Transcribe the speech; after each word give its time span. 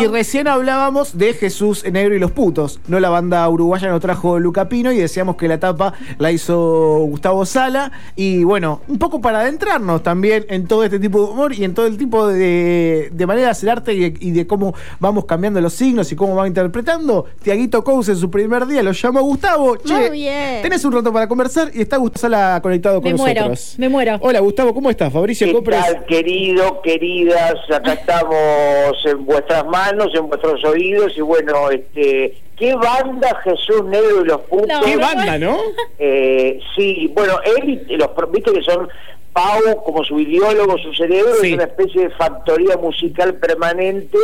Y 0.00 0.06
recién 0.06 0.48
hablábamos 0.48 1.18
de 1.18 1.34
Jesús 1.34 1.84
Negro 1.90 2.14
y 2.14 2.18
los 2.18 2.30
putos. 2.30 2.80
No 2.86 3.00
la 3.00 3.10
banda 3.10 3.48
uruguaya 3.48 3.88
nos 3.88 4.00
trajo 4.00 4.38
Luca 4.38 4.68
Pino 4.68 4.92
y 4.92 4.98
decíamos 4.98 5.36
que 5.36 5.48
la 5.48 5.58
tapa 5.58 5.94
la 6.18 6.30
hizo 6.30 6.98
Gustavo 7.08 7.44
Sala. 7.44 7.92
Y 8.16 8.44
bueno, 8.44 8.80
un 8.88 8.98
poco 8.98 9.20
para 9.20 9.40
adentrarnos 9.40 10.02
también 10.02 10.46
en 10.48 10.66
todo 10.66 10.84
este 10.84 10.98
tipo 10.98 11.18
de 11.18 11.32
humor 11.32 11.52
y 11.52 11.64
en 11.64 11.74
todo 11.74 11.86
el 11.86 11.96
tipo 11.96 12.26
de, 12.28 13.10
de 13.12 13.26
manera 13.26 13.46
de 13.46 13.50
hacer 13.50 13.70
arte 13.70 13.92
y 13.94 14.30
de, 14.30 14.46
cómo 14.46 14.74
vamos 15.00 15.24
cambiando 15.24 15.60
los 15.60 15.72
signos 15.72 16.10
y 16.12 16.16
cómo 16.16 16.36
va 16.36 16.46
interpretando. 16.46 17.26
Tiaguito 17.42 17.82
Cous 17.84 18.08
en 18.08 18.16
su 18.16 18.30
primer 18.30 18.66
día 18.66 18.82
lo 18.82 18.92
llamó 18.92 19.22
Gustavo. 19.22 19.76
Muy 19.84 20.10
bien. 20.10 20.62
Tenés 20.62 20.84
un 20.84 20.92
rato 20.92 21.12
para 21.12 21.26
conversar 21.28 21.70
y 21.74 21.82
está 21.82 21.96
Gustavo 21.96 22.12
Sala 22.22 22.60
conectado 22.62 23.00
con 23.00 23.12
me 23.12 23.18
nosotros. 23.18 23.74
Me 23.78 23.88
muero. 23.88 24.18
Hola 24.20 24.40
Gustavo, 24.40 24.74
¿cómo 24.74 24.90
estás? 24.90 25.12
Fabricio 25.12 25.46
¿Qué 25.46 25.70
tal, 25.70 26.04
querido, 26.06 26.80
queridas? 26.82 27.54
Acá 27.74 27.94
estamos 27.94 28.96
en 29.04 29.24
vuestras 29.24 29.64
manos, 29.66 29.81
en 29.90 30.28
vuestros 30.28 30.64
oídos 30.64 31.12
y 31.16 31.20
bueno, 31.20 31.70
este, 31.70 32.36
¿qué 32.56 32.74
banda 32.74 33.40
Jesús 33.42 33.84
Negro 33.84 34.22
y 34.22 34.28
los 34.28 34.40
Puntos? 34.42 34.80
¿Qué 34.84 34.96
banda, 34.96 35.38
no? 35.38 35.58
Eh, 35.98 36.60
sí, 36.76 37.10
bueno, 37.14 37.34
él 37.44 37.84
y 37.88 37.96
los, 37.96 38.10
viste 38.30 38.52
que 38.52 38.62
son 38.62 38.88
Pau 39.32 39.82
como 39.84 40.04
su 40.04 40.20
ideólogo, 40.20 40.78
su 40.78 40.92
cerebro, 40.94 41.34
es 41.42 41.52
una 41.52 41.64
especie 41.64 42.02
de 42.02 42.10
factoría 42.10 42.76
musical 42.76 43.34
permanente 43.34 44.18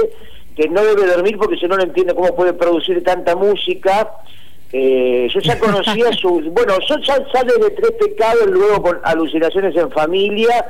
que 0.55 0.69
no 0.69 0.83
debe 0.85 1.07
dormir 1.07 1.39
porque 1.39 1.57
si 1.57 1.67
no 1.67 1.77
no 1.77 1.83
entiende 1.83 2.15
cómo 2.15 2.35
puede 2.35 2.53
producir 2.53 3.03
tanta 3.03 3.35
música. 3.35 4.11
Eh, 4.71 5.29
yo 5.33 5.41
ya 5.41 5.59
conocía 5.59 6.13
su... 6.21 6.41
Bueno, 6.53 6.75
yo 6.87 6.99
ya 6.99 7.15
sale 7.33 7.55
de 7.55 7.71
Tres 7.71 7.93
Pecados, 7.93 8.47
luego 8.49 8.83
con 8.83 9.01
Alucinaciones 9.03 9.75
en 9.77 9.91
Familia, 9.91 10.67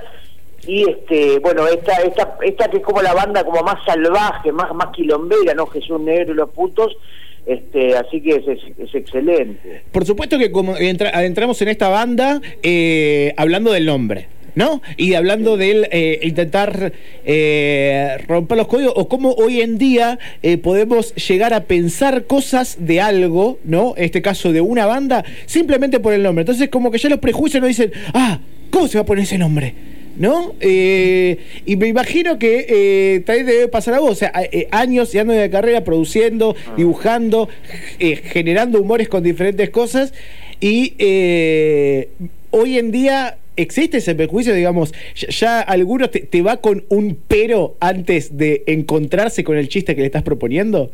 y 0.67 0.89
este 0.89 1.39
bueno 1.39 1.67
esta 1.67 1.97
esta 2.03 2.37
esta 2.43 2.69
que 2.69 2.79
es 2.79 2.83
como 2.83 3.01
la 3.01 3.15
banda 3.15 3.45
como 3.45 3.63
más 3.63 3.85
salvaje 3.87 4.53
más 4.53 4.75
más 4.75 4.89
quilombera 4.89 5.55
no 5.55 5.67
Jesús 5.67 6.01
Negro 6.01 6.33
y 6.33 6.37
los 6.37 6.51
putos 6.51 6.97
este, 7.49 7.97
así 7.97 8.21
que 8.21 8.45
es, 8.77 8.95
excelente. 8.95 9.81
Por 9.91 10.05
supuesto 10.05 10.39
que 10.39 10.53
como 10.53 10.75
adentramos 10.75 11.63
en 11.63 11.69
esta 11.69 11.89
banda 11.89 12.43
eh, 12.63 13.33
hablando 13.39 13.73
del 13.73 13.87
nombre. 13.87 14.29
¿no? 14.55 14.83
Y 14.97 15.15
hablando 15.15 15.57
de 15.57 15.89
eh, 15.93 16.19
intentar 16.25 16.93
eh, 17.25 18.19
romper 18.27 18.59
los 18.59 18.67
códigos 18.67 18.93
o 18.97 19.09
cómo 19.09 19.31
hoy 19.35 19.61
en 19.61 19.79
día 19.79 20.19
podemos 20.65 21.15
llegar 21.15 21.55
a 21.55 21.65
pensar 21.65 22.25
cosas 22.25 22.77
de 22.81 23.01
algo, 23.01 23.61
¿no? 23.63 23.95
En 23.97 24.05
este 24.05 24.21
caso 24.21 24.53
de 24.53 24.61
una 24.61 24.85
banda, 24.85 25.25
simplemente 25.47 26.01
por 26.01 26.13
el 26.13 26.25
nombre. 26.25 26.43
Entonces 26.43 26.71
como 26.71 26.91
que 26.91 26.99
ya 26.99 27.09
los 27.09 27.21
prejuicios 27.21 27.61
nos 27.61 27.69
dicen, 27.69 27.93
ah, 28.13 28.41
¿cómo 28.73 28.89
se 28.89 28.99
va 28.99 29.03
a 29.03 29.07
poner 29.07 29.23
ese 29.23 29.39
nombre? 29.39 29.75
¿No? 30.19 30.55
Eh, 30.61 31.39
y 31.65 31.77
me 31.77 31.89
imagino 31.89 32.39
que 32.39 32.67
eh, 32.69 33.21
también 33.21 33.47
debe 33.47 33.69
pasar 33.69 33.95
a 33.95 34.01
vos, 34.01 34.11
o 34.11 34.15
sea, 34.15 34.33
eh, 34.35 34.69
años 34.71 35.15
y 35.15 35.19
años 35.19 35.37
de 35.37 35.49
carrera 35.49 35.85
produciendo, 35.85 36.57
ah. 36.67 36.75
dibujando, 36.77 37.49
generando 37.99 38.81
humores 38.81 39.09
con 39.09 39.23
diferentes 39.23 39.71
cosas 39.71 40.13
y 40.61 40.95
hoy 42.51 42.79
en 42.79 42.91
día 42.91 43.39
existe 43.57 43.99
ese 43.99 44.15
prejuicio, 44.15 44.55
digamos, 44.55 44.93
ya, 45.15 45.61
algunos 45.61 46.11
te, 46.11 46.21
te, 46.21 46.43
va 46.43 46.59
con 46.59 46.85
un 46.89 47.19
pero 47.29 47.77
antes 47.81 48.37
de 48.37 48.65
encontrarse 48.67 49.45
con 49.45 49.57
el 49.57 49.69
chiste 49.69 49.95
que 49.95 50.01
le 50.01 50.07
estás 50.07 50.23
proponiendo. 50.23 50.91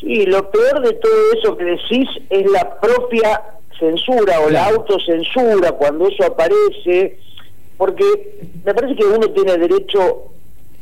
Sí, 0.00 0.26
lo 0.26 0.50
peor 0.50 0.82
de 0.82 0.92
todo 0.94 1.12
eso 1.38 1.56
que 1.56 1.64
decís 1.64 2.08
es 2.30 2.50
la 2.50 2.78
propia 2.80 3.42
censura 3.78 4.40
o 4.40 4.50
la 4.50 4.66
autocensura 4.66 5.72
cuando 5.72 6.08
eso 6.08 6.24
aparece 6.24 7.18
porque 7.76 8.04
me 8.64 8.74
parece 8.74 8.96
que 8.96 9.04
uno 9.04 9.30
tiene 9.30 9.56
derecho 9.58 10.24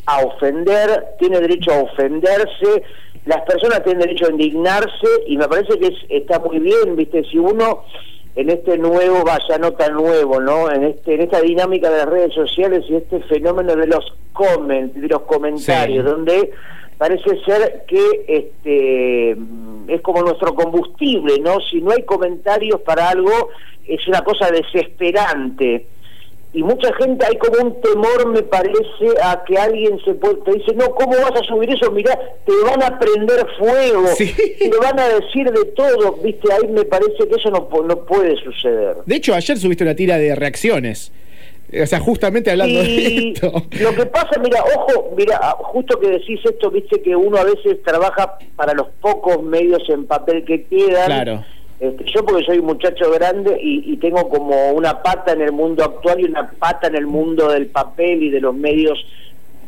a 0.06 0.20
ofender, 0.20 1.16
tiene 1.18 1.40
derecho 1.40 1.72
a 1.72 1.82
ofenderse, 1.82 2.82
las 3.26 3.40
personas 3.42 3.82
tienen 3.82 4.00
derecho 4.00 4.26
a 4.26 4.30
indignarse 4.30 5.08
y 5.26 5.36
me 5.36 5.48
parece 5.48 5.78
que 5.78 5.94
está 6.10 6.38
muy 6.38 6.58
bien, 6.58 6.94
viste, 6.96 7.24
si 7.24 7.38
uno 7.38 7.84
en 8.36 8.50
este 8.50 8.76
nuevo, 8.76 9.24
vaya 9.24 9.58
no 9.58 9.72
tan 9.74 9.94
nuevo, 9.94 10.40
¿no? 10.40 10.70
En 10.70 10.84
este 10.84 11.14
en 11.14 11.22
esta 11.22 11.40
dinámica 11.40 11.88
de 11.88 11.98
las 11.98 12.08
redes 12.08 12.34
sociales 12.34 12.84
y 12.88 12.96
este 12.96 13.20
fenómeno 13.20 13.76
de 13.76 13.86
los 13.86 14.04
comment, 14.32 14.92
de 14.92 15.08
los 15.08 15.22
comentarios, 15.22 16.04
donde 16.04 16.50
parece 16.98 17.40
ser 17.44 17.84
que 17.86 18.24
este 18.26 19.36
es 19.86 20.00
como 20.02 20.22
nuestro 20.22 20.54
combustible, 20.54 21.38
¿no? 21.40 21.60
Si 21.60 21.80
no 21.80 21.92
hay 21.92 22.02
comentarios 22.02 22.80
para 22.80 23.08
algo 23.08 23.50
es 23.86 24.06
una 24.08 24.22
cosa 24.22 24.50
desesperante 24.50 25.86
y 26.54 26.62
mucha 26.62 26.94
gente 26.94 27.26
hay 27.26 27.36
como 27.36 27.68
un 27.68 27.80
temor 27.80 28.28
me 28.28 28.42
parece 28.42 29.20
a 29.22 29.42
que 29.44 29.58
alguien 29.58 29.98
se 30.04 30.14
puede, 30.14 30.36
te 30.36 30.52
dice 30.52 30.72
no 30.74 30.94
cómo 30.94 31.12
vas 31.16 31.40
a 31.40 31.44
subir 31.44 31.68
eso 31.70 31.90
mirá 31.90 32.16
te 32.46 32.52
van 32.64 32.82
a 32.82 32.96
prender 32.98 33.44
fuego 33.58 34.08
te 34.16 34.70
van 34.80 34.98
a 35.00 35.08
decir 35.08 35.50
de 35.50 35.64
todo 35.72 36.12
viste 36.22 36.52
ahí 36.52 36.68
me 36.68 36.84
parece 36.84 37.28
que 37.28 37.34
eso 37.34 37.50
no, 37.50 37.68
no 37.82 38.04
puede 38.04 38.36
suceder. 38.36 38.96
De 39.04 39.16
hecho 39.16 39.34
ayer 39.34 39.58
subiste 39.58 39.84
una 39.84 39.94
tira 39.94 40.16
de 40.16 40.34
reacciones. 40.34 41.12
O 41.82 41.86
sea, 41.86 41.98
justamente 41.98 42.50
hablando 42.52 42.78
de 42.78 43.30
esto. 43.30 43.52
Lo 43.80 43.94
que 43.94 44.06
pasa, 44.06 44.38
mira, 44.40 44.62
ojo, 44.76 45.12
mira, 45.16 45.40
ah, 45.42 45.56
justo 45.58 45.98
que 45.98 46.08
decís 46.08 46.38
esto, 46.44 46.70
viste 46.70 47.02
que 47.02 47.16
uno 47.16 47.36
a 47.38 47.42
veces 47.42 47.82
trabaja 47.82 48.38
para 48.54 48.74
los 48.74 48.88
pocos 49.00 49.42
medios 49.42 49.82
en 49.88 50.06
papel 50.06 50.44
que 50.44 50.64
quedan. 50.64 51.06
Claro 51.06 51.44
este, 51.80 52.04
yo 52.04 52.24
porque 52.24 52.44
soy 52.44 52.58
un 52.58 52.66
muchacho 52.66 53.10
grande 53.10 53.58
y, 53.60 53.96
tengo 53.96 54.28
como 54.28 54.72
una 54.72 55.02
pata 55.02 55.32
en 55.32 55.40
el 55.40 55.52
mundo 55.52 55.82
actual 55.82 56.20
y 56.20 56.24
una 56.24 56.50
pata 56.50 56.88
en 56.88 56.96
el 56.96 57.06
mundo 57.06 57.50
del 57.50 57.66
papel 57.66 58.22
y 58.22 58.30
de 58.30 58.40
los 58.40 58.54
medios 58.54 59.04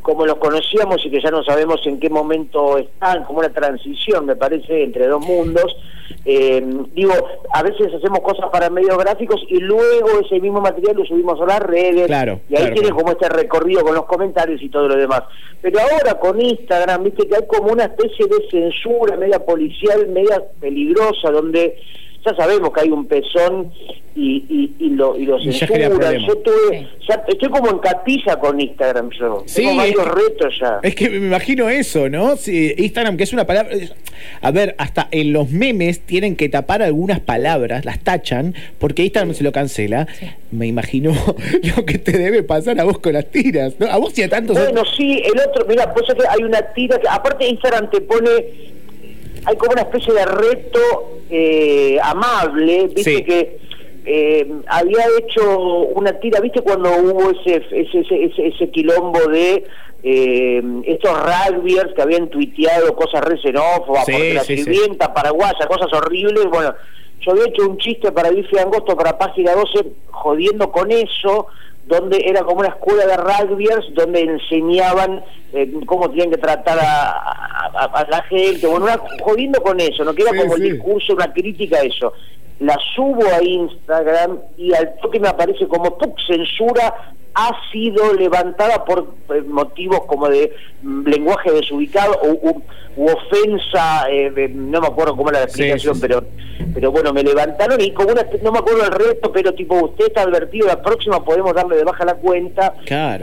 como 0.07 0.25
los 0.25 0.37
conocíamos 0.37 1.05
y 1.05 1.11
que 1.11 1.21
ya 1.21 1.33
no 1.33 1.43
sabemos 1.43 1.85
en 1.85 1.99
qué 1.99 2.09
momento 2.09 2.79
están, 2.79 3.25
como 3.25 3.41
una 3.41 3.49
transición, 3.49 4.25
me 4.25 4.37
parece, 4.37 4.85
entre 4.85 5.09
dos 5.09 5.21
mundos. 5.27 5.77
Eh, 6.25 6.65
digo, 6.95 7.13
a 7.53 7.63
veces 7.65 7.93
hacemos 7.93 8.21
cosas 8.21 8.49
para 8.53 8.71
medios 8.71 8.97
gráficos 8.99 9.43
y 9.49 9.59
luego 9.59 10.21
ese 10.25 10.39
mismo 10.39 10.61
material 10.61 10.95
lo 10.95 11.05
subimos 11.05 11.41
a 11.41 11.47
las 11.47 11.59
redes 11.59 12.07
claro, 12.07 12.39
y 12.49 12.55
ahí 12.55 12.73
tiene 12.73 12.91
como 12.91 13.11
este 13.11 13.29
recorrido 13.29 13.83
con 13.83 13.97
los 13.97 14.05
comentarios 14.05 14.63
y 14.63 14.69
todo 14.69 14.87
lo 14.87 14.95
demás. 14.95 15.25
Pero 15.61 15.81
ahora 15.81 16.15
con 16.21 16.41
Instagram, 16.41 17.03
viste 17.03 17.27
que 17.27 17.35
hay 17.35 17.47
como 17.49 17.73
una 17.73 17.87
especie 17.87 18.27
de 18.27 18.49
censura 18.49 19.17
media 19.17 19.45
policial, 19.45 20.07
media 20.07 20.41
peligrosa, 20.61 21.33
donde 21.33 21.81
ya 22.27 22.35
sabemos 22.35 22.73
que 22.73 22.81
hay 22.81 22.91
un 22.91 23.07
pezón 23.07 23.73
y, 24.17 24.75
y, 24.79 24.89
lo, 24.91 25.17
y 25.17 25.27
lo 25.27 25.39
censuran. 25.39 26.19
Yo 26.27 26.37
tuve, 26.39 26.89
ya, 27.07 27.23
estoy 27.29 27.49
como 27.51 27.71
en 27.71 27.79
capilla 27.79 28.37
con 28.39 28.59
Instagram 28.59 29.11
yo. 29.11 29.43
Sí, 29.47 29.63
Tengo 29.63 29.77
varios 29.77 30.09
retos 30.09 30.59
ya. 30.59 30.81
Es 30.83 30.95
que 30.95 31.11
me 31.11 31.17
imagino 31.19 31.69
eso, 31.69 32.09
¿no? 32.09 32.37
Sí, 32.37 32.75
Instagram, 32.77 33.17
que 33.17 33.25
es 33.25 33.33
una 33.33 33.47
palabra... 33.47 33.77
A 34.41 34.51
ver, 34.51 34.75
hasta 34.79 35.09
en 35.11 35.35
los 35.35 35.51
memes 35.51 36.01
tienen 36.01 36.37
que 36.37 36.49
tapar 36.49 36.83
algunas 36.83 37.21
palabras, 37.21 37.85
las 37.85 37.99
tachan, 38.01 38.55
porque 38.79 39.05
Instagram 39.05 39.35
se 39.35 39.45
lo 39.45 39.53
cancela. 39.53 40.07
Me 40.51 40.67
imagino 40.67 41.13
lo 41.77 41.85
que 41.85 41.99
te 41.99 42.13
debe 42.13 42.43
pasar 42.43 42.81
a 42.81 42.85
vos 42.85 42.99
con 42.99 43.13
las 43.13 43.27
tiras, 43.27 43.75
¿no? 43.79 43.87
A 43.87 43.99
vos 43.99 44.19
y 44.19 44.23
a 44.23 44.29
tantos... 44.31 44.59
Bueno, 44.59 44.83
sí, 44.97 45.23
el 45.23 45.39
otro... 45.47 45.67
Mira, 45.69 45.93
pues 45.93 46.07
hay 46.31 46.43
una 46.43 46.63
tira 46.73 46.99
que... 46.99 47.07
Aparte 47.07 47.47
Instagram 47.47 47.91
te 47.91 48.01
pone 48.01 48.76
hay 49.47 49.57
como 49.57 49.73
una 49.73 49.83
especie 49.83 50.13
de 50.13 50.27
reto 50.27 50.81
eh, 51.31 51.99
amable, 52.03 52.89
viste 52.89 53.25
que 53.25 53.59
eh, 54.05 54.53
había 54.67 55.05
hecho 55.19 55.59
una 55.95 56.13
tira, 56.19 56.41
viste 56.41 56.61
cuando 56.61 56.91
hubo 56.91 57.31
ese 57.31 57.65
ese, 57.71 58.01
ese, 58.01 58.47
ese 58.49 58.71
quilombo 58.71 59.21
de 59.29 59.65
eh, 60.03 60.63
estos 60.85 61.13
rugbyers 61.13 61.95
que 61.95 62.03
habían 62.03 62.29
tuiteado 62.29 62.95
cosas 62.95 63.23
re 63.23 63.41
xenófobas, 63.41 64.05
porque 64.05 64.35
la 64.35 64.45
sirvienta 64.45 65.15
paraguaya, 65.15 65.67
cosas 65.69 65.93
horribles, 65.93 66.45
bueno, 66.47 66.75
yo 67.21 67.33
había 67.33 67.47
hecho 67.47 67.69
un 67.69 67.79
chiste 67.79 68.11
para 68.13 68.31
Bife 68.31 68.61
Angosto 68.61 68.97
para 68.97 69.17
Página 69.17 69.55
12 69.55 69.87
jodiendo 70.11 70.71
con 70.73 70.91
eso, 70.91 71.47
donde 71.87 72.21
era 72.27 72.43
como 72.43 72.61
una 72.61 72.69
escuela 72.69 73.07
de 73.07 73.17
rugbyers 73.17 73.95
donde 73.95 74.21
enseñaban 74.23 75.23
eh, 75.53 75.73
cómo 75.87 76.11
tenían 76.11 76.31
que 76.31 76.39
tratar 76.39 76.79
a, 76.81 78.07
la 78.09 78.23
gente, 78.25 78.67
bueno, 78.67 78.87
jodiendo 79.23 79.61
con 79.61 79.79
eso, 79.81 80.05
no 80.05 80.15
queda 80.15 80.31
como 80.37 80.57
el 80.57 80.63
discurso, 80.63 81.15
una 81.15 81.33
crítica 81.33 81.79
a 81.79 81.83
eso. 81.83 82.13
La 82.61 82.79
subo 82.95 83.23
a 83.27 83.43
Instagram 83.43 84.39
y 84.57 84.73
al 84.73 84.95
toque 85.01 85.21
me 85.21 85.29
aparece 85.29 85.69
como 85.69 85.93
tu 85.95 86.15
censura 86.27 86.95
ha 87.35 87.51
sido 87.71 88.15
levantada 88.15 88.83
por 88.87 89.13
eh, 89.35 89.43
motivos 89.43 90.07
como 90.07 90.27
de 90.29 90.55
mm, 90.83 91.07
lenguaje 91.07 91.51
desubicado 91.53 92.19
o 92.23 92.29
u, 92.49 92.63
ofensa, 92.97 94.07
eh, 94.11 94.51
no 94.55 94.81
me 94.81 94.87
acuerdo 94.87 95.15
cómo 95.15 95.29
era 95.29 95.41
la 95.41 95.45
explicación, 95.45 96.01
pero 96.01 96.25
pero 96.73 96.91
bueno, 96.91 97.13
me 97.13 97.23
levantaron 97.23 97.81
y 97.81 97.91
como 97.93 98.13
una, 98.13 98.27
no 98.43 98.53
me 98.53 98.59
acuerdo 98.59 98.85
el 98.85 98.93
resto, 98.93 99.33
pero 99.33 99.53
tipo, 99.55 99.77
usted 99.77 100.07
está 100.09 100.23
advertido, 100.23 100.67
la 100.67 100.83
próxima 100.83 101.25
podemos 101.25 101.55
darle 101.55 101.77
de 101.77 101.85
baja 101.85 102.05
la 102.05 102.15
cuenta. 102.15 102.75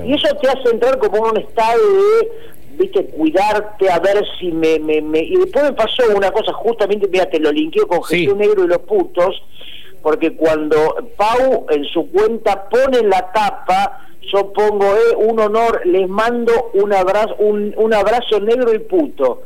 Y 0.08 0.14
eso 0.14 0.28
te 0.42 0.50
hace 0.50 0.70
entrar 0.72 0.98
como 0.98 1.18
en 1.18 1.24
un 1.24 1.38
estado 1.38 1.80
de 1.80 2.32
viste, 2.78 3.06
cuidarte 3.06 3.90
a 3.90 4.00
ver 4.00 4.24
si 4.40 4.52
me, 4.52 4.80
me, 4.80 5.20
Y 5.20 5.36
después 5.38 5.64
me 5.64 5.74
pasó 5.74 6.04
una 6.16 6.31
cosa, 6.31 6.54
justamente, 6.54 7.08
mira, 7.08 7.30
te 7.30 7.40
lo 7.40 7.52
linkeo 7.52 7.88
con 7.88 8.04
Jesús 8.04 8.36
Negro 8.36 8.64
y 8.64 8.68
los 8.68 8.80
putos, 8.80 9.42
porque 10.02 10.36
cuando 10.36 10.96
Pau 11.16 11.66
en 11.70 11.86
su 11.86 12.10
cuenta 12.12 12.68
pone 12.70 13.02
la 13.04 13.31
tapa, 13.31 14.08
yo 14.31 14.54
pongo 14.54 14.86
eh, 14.86 15.16
un 15.18 15.40
honor, 15.40 15.81
les 15.86 16.08
mando 16.08 16.72
un 16.74 16.94
abrazo, 16.94 17.36
un, 17.40 17.74
un 17.78 17.94
abrazo 17.94 18.40
negro 18.40 18.74
y 18.74 18.80
puto. 18.80 19.44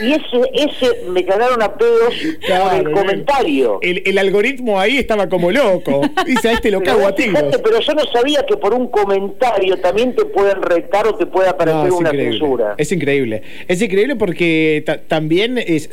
Y 0.00 0.12
ese, 0.12 0.40
ese 0.54 1.10
me 1.10 1.24
cagaron 1.24 1.60
a 1.60 1.76
pedos 1.76 2.14
por 2.48 2.74
el 2.74 2.90
comentario. 2.92 3.78
El, 3.82 4.16
algoritmo 4.18 4.80
ahí 4.80 4.96
estaba 4.96 5.28
como 5.28 5.50
loco. 5.50 6.00
Dice, 6.24 6.48
a 6.48 6.52
este 6.52 6.70
lo 6.70 6.80
cago 6.82 7.06
a 7.06 7.14
ti. 7.14 7.24
Pero 7.32 7.80
yo 7.80 7.94
no 7.94 8.04
sabía 8.12 8.46
que 8.46 8.56
por 8.56 8.72
un 8.72 8.88
comentario 8.88 9.76
también 9.78 10.14
te 10.14 10.24
pueden 10.24 10.62
retar 10.62 11.06
o 11.06 11.14
te 11.16 11.26
puede 11.26 11.48
aparecer 11.48 11.92
una 11.92 12.10
censura. 12.10 12.74
Es 12.78 12.92
increíble. 12.92 13.42
Es 13.66 13.82
increíble 13.82 14.16
porque 14.16 14.84
también 15.08 15.58
es. 15.58 15.88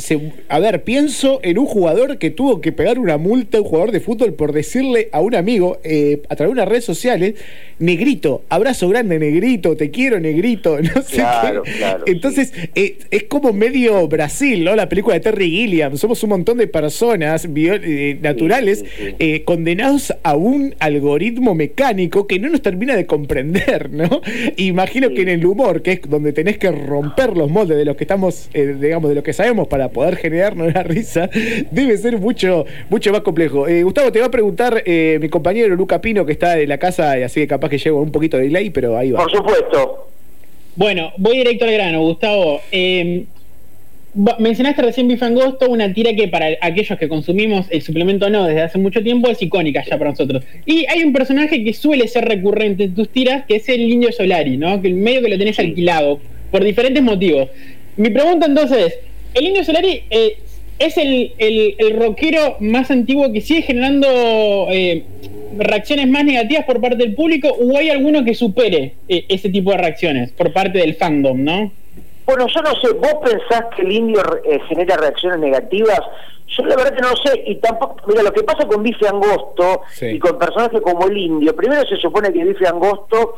a 0.50 0.60
ver, 0.60 0.84
pienso 0.84 1.40
en 1.44 1.58
un 1.58 1.66
jugador 1.66 2.18
que 2.18 2.30
tuvo 2.30 2.62
que 2.62 2.72
pegar 2.72 3.00
una 3.00 3.18
multa 3.18 3.58
a 3.58 3.62
un 3.62 3.68
jugador 3.68 3.92
de 3.92 4.00
fútbol 4.00 4.34
por 4.34 4.54
decirle 4.54 5.10
a 5.12 5.22
un 5.22 5.36
amigo 5.36 5.80
eh, 5.84 6.22
a 6.30 6.36
través 6.36 6.54
de 6.56 6.62
unas 6.62 6.70
redes 6.70 6.86
sociales, 6.86 7.36
negrito, 7.80 8.25
abrazo 8.50 8.90
grande, 8.90 9.20
negrito, 9.20 9.76
te 9.76 9.92
quiero, 9.92 10.20
negrito, 10.20 10.78
no 10.96 11.02
sé 11.02 11.24
qué. 11.42 12.12
Entonces, 12.12 12.54
eh, 12.76 12.98
es 13.12 13.24
como 13.24 13.54
medio 13.54 14.08
Brasil, 14.08 14.64
¿no? 14.64 14.76
La 14.76 14.90
película 14.90 15.16
de 15.16 15.22
Terry 15.22 15.50
Gilliam. 15.50 15.98
Somos 15.98 16.24
un 16.24 16.30
montón 16.30 16.58
de 16.58 16.68
personas 16.68 17.48
eh, 17.56 18.18
naturales 18.22 18.86
eh, 18.98 19.44
condenados 19.44 20.14
a 20.24 20.36
un 20.36 20.76
algoritmo 20.80 21.56
mecánico 21.56 22.28
que 22.28 22.40
no 22.40 22.50
nos 22.50 22.62
termina 22.62 22.96
de 22.96 23.06
comprender, 23.06 23.90
¿no? 23.92 24.22
Imagino 24.58 25.10
que 25.10 25.22
en 25.22 25.30
el 25.30 25.46
humor, 25.46 25.82
que 25.82 25.94
es 25.94 26.02
donde 26.08 26.34
tenés 26.34 26.58
que 26.58 26.72
romper 26.72 27.36
los 27.36 27.50
moldes 27.50 27.78
de 27.78 27.86
lo 27.86 27.96
que 27.96 28.04
estamos, 28.04 28.50
eh, 28.54 28.76
digamos, 28.80 29.10
de 29.10 29.16
lo 29.16 29.24
que 29.24 29.34
sabemos 29.34 29.68
para 29.68 29.90
poder 29.90 30.16
generarnos 30.18 30.74
la 30.74 30.84
risa, 30.84 31.30
debe 31.72 31.98
ser 31.98 32.18
mucho, 32.20 32.66
mucho 32.90 33.12
más 33.12 33.22
complejo. 33.22 33.66
Gustavo, 33.84 34.12
te 34.12 34.20
va 34.20 34.28
a 34.28 34.32
preguntar 34.32 34.84
mi 34.86 35.30
compañero 35.30 35.76
Luca 35.76 36.02
Pino, 36.02 36.26
que 36.26 36.32
está 36.32 36.60
en 36.60 36.70
la 36.70 36.78
casa, 36.78 37.14
así 37.14 37.42
que 37.42 37.48
capaz 37.48 37.70
que 37.70 37.78
llevo 37.78 38.02
un 38.02 38.12
poquito 38.16 38.38
de 38.38 38.44
delay, 38.44 38.70
pero 38.70 38.98
ahí 38.98 39.12
va. 39.12 39.22
Por 39.22 39.32
supuesto. 39.32 40.08
Bueno, 40.76 41.12
voy 41.18 41.38
directo 41.38 41.66
al 41.66 41.72
grano, 41.72 42.02
Gustavo. 42.02 42.62
Eh, 42.72 43.26
Mencionaste 44.40 44.82
recién 44.82 45.10
Bifangosto, 45.10 45.70
una 45.70 45.94
tira 45.94 46.14
que 46.16 46.30
para 46.30 46.48
aquellos 46.62 46.98
que 46.98 47.10
consumimos 47.10 47.66
el 47.70 47.82
suplemento 47.82 48.30
no 48.30 48.46
desde 48.46 48.62
hace 48.62 48.78
mucho 48.78 49.04
tiempo 49.04 49.30
es 49.30 49.42
icónica 49.42 49.84
ya 49.84 49.98
para 49.98 50.12
nosotros. 50.12 50.42
Y 50.66 50.86
hay 50.86 51.04
un 51.04 51.12
personaje 51.12 51.62
que 51.62 51.74
suele 51.74 52.08
ser 52.08 52.24
recurrente 52.24 52.86
en 52.86 52.96
tus 52.96 53.10
tiras, 53.10 53.44
que 53.46 53.58
es 53.58 53.68
el 53.68 53.82
Indio 53.82 54.14
Solari, 54.14 54.56
¿no? 54.56 54.82
Que 54.82 54.88
el 54.88 54.94
medio 54.94 55.22
que 55.22 55.28
lo 55.28 55.38
tenés 55.38 55.60
alquilado, 55.60 56.22
por 56.50 56.64
diferentes 56.64 57.04
motivos. 57.04 57.50
Mi 57.98 58.10
pregunta 58.10 58.46
entonces 58.46 58.86
es, 58.86 59.00
¿el 59.34 59.48
Indio 59.48 59.66
Solari 59.66 60.04
eh, 60.10 60.38
es 60.80 60.98
el, 60.98 61.34
el, 61.38 62.00
rockero 62.00 62.56
más 62.62 62.92
antiguo 62.92 63.34
que 63.34 63.42
sigue 63.42 63.64
generando 63.64 64.08
eh, 64.72 65.04
reacciones 65.58 66.08
más 66.08 66.24
negativas 66.24 66.66
por 66.66 66.82
parte 66.82 66.98
del 66.98 67.16
público 67.16 67.50
o 67.50 67.78
hay 67.78 67.90
alguno 67.90 68.24
que 68.24 68.34
supere 68.34 68.96
eh, 69.08 69.26
ese 69.30 69.50
tipo 69.50 69.72
de 69.72 69.78
reacciones 69.78 70.32
por 70.32 70.52
parte 70.54 70.80
del 70.80 70.96
fandom, 70.96 71.44
¿no? 71.44 71.72
Bueno, 72.26 72.48
yo 72.48 72.62
no 72.62 72.76
sé, 72.82 72.92
¿vos 72.94 73.16
pensás 73.24 73.66
que 73.76 73.84
el 73.84 73.92
indio 73.92 74.22
eh, 74.44 74.60
genera 74.68 74.98
reacciones 74.98 75.40
negativas? 75.40 76.00
Yo 76.48 76.66
la 76.66 76.76
verdad 76.76 76.96
que 76.96 77.02
no 77.02 77.16
sé, 77.18 77.44
y 77.48 77.56
tampoco, 77.56 77.98
mira, 78.08 78.24
lo 78.24 78.32
que 78.32 78.44
pasa 78.44 78.68
con 78.68 78.82
Bife 78.82 79.08
Angosto 79.08 79.82
y 80.02 80.20
con 80.20 80.38
personajes 80.38 80.82
como 80.82 81.08
el 81.08 81.18
indio, 81.18 81.56
primero 81.56 81.86
se 81.88 81.98
supone 81.98 82.32
que 82.32 82.44
Bife 82.44 82.68
Angosto 82.68 83.36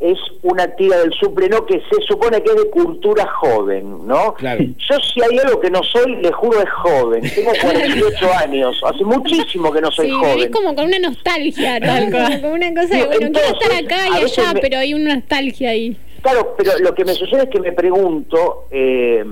es 0.00 0.18
una 0.42 0.66
tira 0.76 0.98
del 0.98 1.12
supleno 1.14 1.64
que 1.64 1.80
se 1.80 2.02
supone 2.06 2.42
que 2.42 2.50
es 2.50 2.56
de 2.56 2.70
cultura 2.70 3.26
joven, 3.26 4.06
¿no? 4.06 4.34
Claro. 4.34 4.62
Yo 4.62 4.96
si 5.00 5.22
hay 5.22 5.38
algo 5.38 5.58
que 5.58 5.70
no 5.70 5.82
soy, 5.82 6.16
le 6.16 6.30
juro 6.32 6.60
es 6.60 6.70
joven. 6.70 7.22
Tengo 7.34 7.52
48 7.60 8.32
años, 8.38 8.80
hace 8.84 9.04
muchísimo 9.04 9.72
que 9.72 9.80
no 9.80 9.90
soy 9.90 10.10
joven. 10.10 10.40
Es 10.40 10.50
como 10.50 10.74
con 10.74 10.86
una 10.86 10.98
nostalgia, 10.98 11.80
¿no? 11.80 12.10
como, 12.10 12.54
una 12.54 12.74
cosa 12.74 12.96
de, 12.96 13.06
bueno, 13.06 13.30
quiero 13.32 13.58
estar 13.58 13.84
acá 13.84 14.08
y 14.08 14.24
allá, 14.24 14.54
pero 14.60 14.78
hay 14.78 14.94
una 14.94 15.16
nostalgia 15.16 15.70
ahí. 15.70 15.96
Claro, 16.22 16.54
pero 16.58 16.72
lo 16.80 16.94
que 16.94 17.04
me 17.04 17.14
sucede 17.14 17.44
es 17.44 17.48
que 17.50 17.60
me 17.60 17.72
pregunto, 17.72 18.66
eh, 18.70 19.24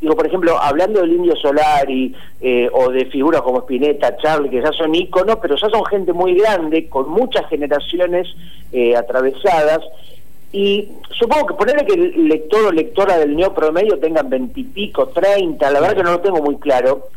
digo, 0.00 0.14
por 0.14 0.26
ejemplo, 0.26 0.58
hablando 0.58 1.00
del 1.00 1.12
Indio 1.12 1.36
Solari 1.36 2.14
eh, 2.40 2.68
o 2.72 2.90
de 2.90 3.06
figuras 3.06 3.42
como 3.42 3.60
Spinetta, 3.60 4.16
Charlie, 4.16 4.50
que 4.50 4.62
ya 4.62 4.72
son 4.72 4.94
íconos, 4.94 5.38
pero 5.42 5.56
ya 5.56 5.68
son 5.68 5.84
gente 5.86 6.12
muy 6.12 6.34
grande, 6.34 6.88
con 6.88 7.10
muchas 7.10 7.48
generaciones 7.48 8.28
eh, 8.72 8.96
atravesadas, 8.96 9.80
y 10.52 10.88
supongo 11.10 11.46
que 11.46 11.54
ponerle 11.54 11.84
que 11.84 11.94
el 11.94 12.28
lector 12.28 12.64
o 12.66 12.72
lectora 12.72 13.18
del 13.18 13.36
neo 13.36 13.52
promedio 13.52 13.98
tengan 13.98 14.30
veintipico, 14.30 15.08
treinta, 15.08 15.70
la 15.70 15.80
verdad 15.80 15.96
que 15.96 16.02
no 16.02 16.12
lo 16.12 16.20
tengo 16.20 16.42
muy 16.42 16.56
claro, 16.56 17.08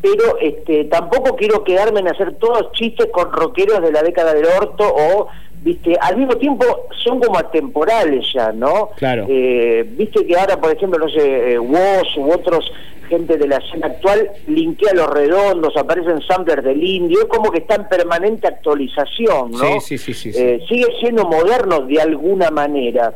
pero 0.00 0.38
este 0.40 0.84
tampoco 0.84 1.36
quiero 1.36 1.64
quedarme 1.64 2.00
en 2.00 2.08
hacer 2.08 2.36
todos 2.36 2.72
chistes 2.72 3.08
con 3.12 3.32
rockeros 3.32 3.82
de 3.82 3.92
la 3.92 4.02
década 4.02 4.32
del 4.34 4.46
orto 4.46 4.84
o 4.84 5.28
viste, 5.62 5.96
al 6.00 6.16
mismo 6.16 6.36
tiempo 6.36 6.64
son 7.04 7.20
como 7.20 7.38
atemporales 7.38 8.26
ya, 8.32 8.52
¿no? 8.52 8.90
Claro. 8.96 9.26
Eh, 9.28 9.84
viste 9.96 10.24
que 10.26 10.36
ahora, 10.38 10.60
por 10.60 10.72
ejemplo, 10.72 10.98
no 10.98 11.08
sé, 11.08 11.52
eh, 11.52 11.58
Woz 11.58 12.16
u 12.16 12.32
otros 12.32 12.70
gente 13.08 13.38
de 13.38 13.48
la 13.48 13.56
escena 13.56 13.86
actual 13.86 14.30
linkea 14.46 14.92
los 14.92 15.08
redondos, 15.08 15.76
aparecen 15.76 16.20
samplers 16.22 16.62
del 16.62 16.82
indio, 16.82 17.20
es 17.20 17.24
como 17.26 17.50
que 17.50 17.58
está 17.58 17.76
en 17.76 17.88
permanente 17.88 18.46
actualización, 18.46 19.52
¿no? 19.52 19.80
Sí, 19.80 19.96
sí, 19.98 20.14
sí, 20.14 20.30
eh, 20.34 20.60
sigue 20.68 20.86
siendo 21.00 21.24
moderno 21.24 21.80
de 21.80 22.00
alguna 22.00 22.50
manera. 22.50 23.14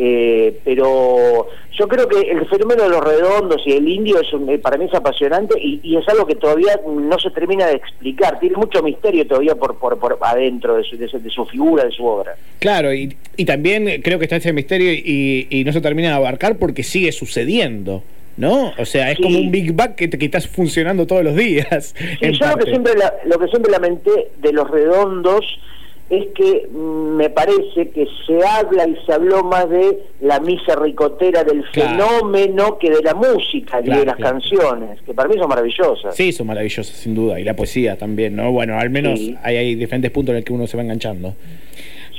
Eh, 0.00 0.60
pero 0.64 1.48
yo 1.72 1.88
creo 1.88 2.06
que 2.08 2.30
el 2.30 2.46
fenómeno 2.46 2.84
de 2.84 2.88
los 2.88 3.02
redondos 3.02 3.60
y 3.66 3.72
el 3.72 3.88
indio 3.88 4.20
es 4.20 4.28
eh, 4.32 4.58
para 4.58 4.76
mí 4.76 4.84
es 4.84 4.94
apasionante 4.94 5.58
y, 5.60 5.96
es 5.96 6.08
algo 6.08 6.24
que 6.24 6.36
todavía 6.36 6.80
no 6.86 7.18
se 7.18 7.30
termina 7.30 7.66
de 7.66 7.74
explicar, 7.74 8.38
tiene 8.38 8.56
mucho 8.56 8.80
misterio 8.80 9.26
todavía 9.26 9.56
por, 9.56 9.76
por, 9.76 9.98
por 9.98 10.16
adentro 10.22 10.76
de 10.76 10.84
su, 10.84 10.96
de, 10.96 11.08
su, 11.08 11.44
figura, 11.46 11.84
de 11.84 11.90
su 11.90 12.06
obra. 12.06 12.36
Claro, 12.60 12.94
y, 12.94 13.16
y 13.36 13.44
también 13.44 14.00
creo 14.02 14.20
que 14.20 14.26
está 14.26 14.36
ese 14.36 14.52
misterio 14.52 14.92
y, 14.92 15.48
y, 15.50 15.64
no 15.64 15.72
se 15.72 15.80
termina 15.80 16.10
de 16.10 16.14
abarcar 16.14 16.58
porque 16.58 16.84
sigue 16.84 17.10
sucediendo. 17.10 18.04
¿no? 18.36 18.72
O 18.78 18.84
sea, 18.84 19.10
es 19.10 19.18
como 19.18 19.36
un 19.36 19.50
Big 19.50 19.72
Bang 19.72 19.96
que, 19.96 20.08
que 20.08 20.24
estás 20.24 20.46
funcionando 20.46 21.08
todos 21.08 21.24
los 21.24 21.34
días. 21.34 21.92
yo 22.20 22.46
lo 22.46 22.56
que, 22.56 22.70
siempre 22.70 22.92
lo 23.24 23.36
que 23.36 23.48
siempre 23.48 23.72
lamenté 23.72 24.28
de 24.38 24.52
los 24.52 24.70
redondos 24.70 25.44
es 26.10 26.26
que 26.34 26.68
mm, 26.70 27.16
me 27.16 27.30
parece 27.30 27.90
que 27.90 28.06
se 28.26 28.44
habla 28.46 28.88
y 28.88 28.96
se 29.04 29.12
habló 29.12 29.44
más 29.44 29.68
de 29.68 29.98
la 30.20 30.40
misa 30.40 30.74
ricotera 30.76 31.44
del 31.44 31.64
fenómeno 31.68 32.78
que 32.78 32.90
de 32.90 33.02
la 33.02 33.14
música 33.14 33.80
y 33.80 33.90
de 33.90 34.06
las 34.06 34.16
canciones, 34.16 35.00
que 35.02 35.12
para 35.12 35.28
mí 35.28 35.36
son 35.38 35.48
maravillosas. 35.48 36.16
Sí, 36.16 36.32
son 36.32 36.46
maravillosas, 36.46 36.96
sin 36.96 37.14
duda, 37.14 37.38
y 37.38 37.44
la 37.44 37.54
poesía 37.54 37.96
también, 37.96 38.36
¿no? 38.36 38.52
Bueno, 38.52 38.78
al 38.78 38.90
menos 38.90 39.20
hay, 39.42 39.56
hay 39.56 39.74
diferentes 39.74 40.10
puntos 40.10 40.30
en 40.30 40.36
los 40.36 40.44
que 40.44 40.52
uno 40.52 40.66
se 40.66 40.76
va 40.76 40.82
enganchando. 40.82 41.34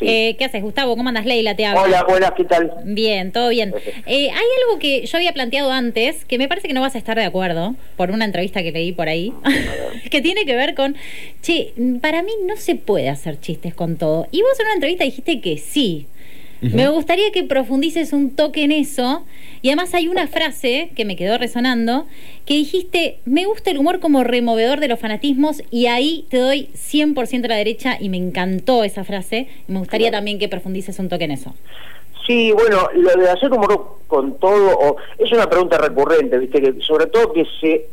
Eh, 0.01 0.35
¿Qué 0.37 0.45
haces, 0.45 0.61
Gustavo? 0.61 0.95
¿Cómo 0.95 1.09
andas, 1.09 1.25
Leila? 1.25 1.55
Te 1.55 1.65
hablo. 1.65 1.83
Hola, 1.83 2.03
buenas, 2.03 2.31
¿qué 2.31 2.43
tal? 2.43 2.73
Bien, 2.83 3.31
todo 3.31 3.49
bien. 3.49 3.73
Eh, 4.05 4.29
hay 4.29 4.47
algo 4.63 4.79
que 4.79 5.05
yo 5.05 5.17
había 5.17 5.33
planteado 5.33 5.71
antes, 5.71 6.25
que 6.25 6.37
me 6.37 6.47
parece 6.47 6.67
que 6.67 6.73
no 6.73 6.81
vas 6.81 6.95
a 6.95 6.97
estar 6.97 7.17
de 7.17 7.25
acuerdo, 7.25 7.75
por 7.97 8.11
una 8.11 8.25
entrevista 8.25 8.63
que 8.63 8.71
leí 8.71 8.91
por 8.91 9.09
ahí, 9.09 9.33
que 10.11 10.21
tiene 10.21 10.45
que 10.45 10.55
ver 10.55 10.75
con, 10.75 10.95
che, 11.41 11.73
para 12.01 12.23
mí 12.23 12.31
no 12.45 12.55
se 12.55 12.75
puede 12.75 13.09
hacer 13.09 13.39
chistes 13.39 13.73
con 13.73 13.97
todo. 13.97 14.27
Y 14.31 14.41
vos 14.41 14.59
en 14.59 14.65
una 14.65 14.75
entrevista 14.75 15.03
dijiste 15.03 15.41
que 15.41 15.57
sí. 15.57 16.07
Me 16.61 16.89
gustaría 16.89 17.31
que 17.31 17.43
profundices 17.43 18.11
un 18.13 18.31
toque 18.31 18.63
en 18.63 18.71
eso. 18.71 19.25
Y 19.61 19.69
además 19.69 19.93
hay 19.93 20.07
una 20.07 20.27
frase 20.27 20.91
que 20.95 21.05
me 21.05 21.15
quedó 21.15 21.37
resonando, 21.37 22.07
que 22.45 22.53
dijiste, 22.53 23.19
me 23.25 23.45
gusta 23.45 23.71
el 23.71 23.77
humor 23.77 23.99
como 23.99 24.23
removedor 24.23 24.79
de 24.79 24.87
los 24.87 24.99
fanatismos 24.99 25.63
y 25.71 25.87
ahí 25.87 26.25
te 26.29 26.37
doy 26.37 26.69
100% 26.75 27.45
a 27.45 27.47
la 27.47 27.55
derecha 27.55 27.97
y 27.99 28.09
me 28.09 28.17
encantó 28.17 28.83
esa 28.83 29.03
frase. 29.03 29.47
Y 29.67 29.71
me 29.71 29.79
gustaría 29.79 30.11
también 30.11 30.39
que 30.39 30.47
profundices 30.47 30.99
un 30.99 31.09
toque 31.09 31.25
en 31.25 31.31
eso. 31.31 31.55
Sí, 32.29 32.51
bueno, 32.51 32.87
lo 32.93 33.23
de 33.23 33.27
hacer 33.27 33.51
humor 33.51 33.97
con 34.05 34.37
todo 34.37 34.77
o, 34.77 34.97
es 35.17 35.31
una 35.31 35.49
pregunta 35.49 35.79
recurrente, 35.79 36.37
¿viste? 36.37 36.61
que 36.61 36.75
sobre 36.79 37.07
todo 37.07 37.33
que 37.33 37.43
se 37.59 37.87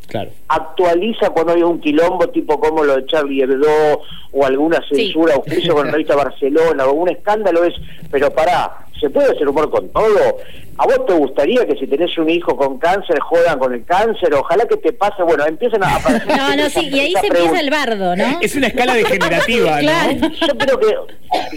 actualiza 0.49 1.31
cuando 1.31 1.55
hay 1.55 1.63
un 1.63 1.81
quilombo 1.81 2.29
tipo 2.29 2.61
como 2.61 2.85
lo 2.85 2.97
de 2.97 3.07
Charlie 3.07 3.41
Hebdo 3.41 4.03
o 4.33 4.45
alguna 4.45 4.79
censura 4.87 5.37
o 5.37 5.41
juicio 5.41 5.73
con 5.73 5.87
la 5.87 5.93
revista 5.93 6.15
Barcelona 6.17 6.85
o 6.85 6.93
un 6.93 7.09
escándalo 7.09 7.65
es, 7.65 7.73
pero 8.11 8.31
pará, 8.31 8.77
¿se 9.01 9.09
puede 9.09 9.33
hacer 9.33 9.49
humor 9.49 9.71
con 9.71 9.89
todo? 9.89 10.37
¿A 10.77 10.85
vos 10.85 11.07
te 11.07 11.15
gustaría 11.15 11.65
que 11.65 11.77
si 11.77 11.87
tenés 11.87 12.19
un 12.19 12.29
hijo 12.29 12.55
con 12.59 12.79
cáncer 12.79 13.19
jodan 13.21 13.59
con 13.59 13.73
el 13.73 13.87
cáncer? 13.87 14.35
Ojalá 14.35 14.67
que 14.67 14.77
te 14.77 14.93
pase, 14.93 15.23
bueno, 15.23 15.47
empiezan 15.47 15.83
a 15.83 15.97
aparecer... 15.97 16.37
No, 16.37 16.57
no, 16.57 16.69
sí, 16.69 16.91
y 16.93 17.01
ahí 17.01 17.15
se 17.19 17.29
empieza 17.29 17.59
el 17.59 17.71
bardo, 17.71 18.15
¿no? 18.15 18.39
Es 18.43 18.55
una 18.55 18.67
escala 18.67 18.97
degenerativa, 18.97 19.81
¿no? 19.81 20.29
Yo 20.29 20.59
creo 20.59 20.79
que, 20.79 20.95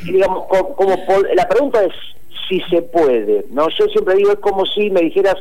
digamos, 0.09 0.45
como 0.47 0.95
la 1.35 1.45
pregunta 1.45 1.83
es 1.83 1.91
si 2.49 2.59
se 2.61 2.81
puede, 2.81 3.45
¿no? 3.51 3.69
Yo 3.69 3.85
siempre 3.87 4.15
digo, 4.15 4.31
es 4.31 4.39
como 4.39 4.65
si 4.65 4.89
me 4.89 5.01
dijeras, 5.01 5.35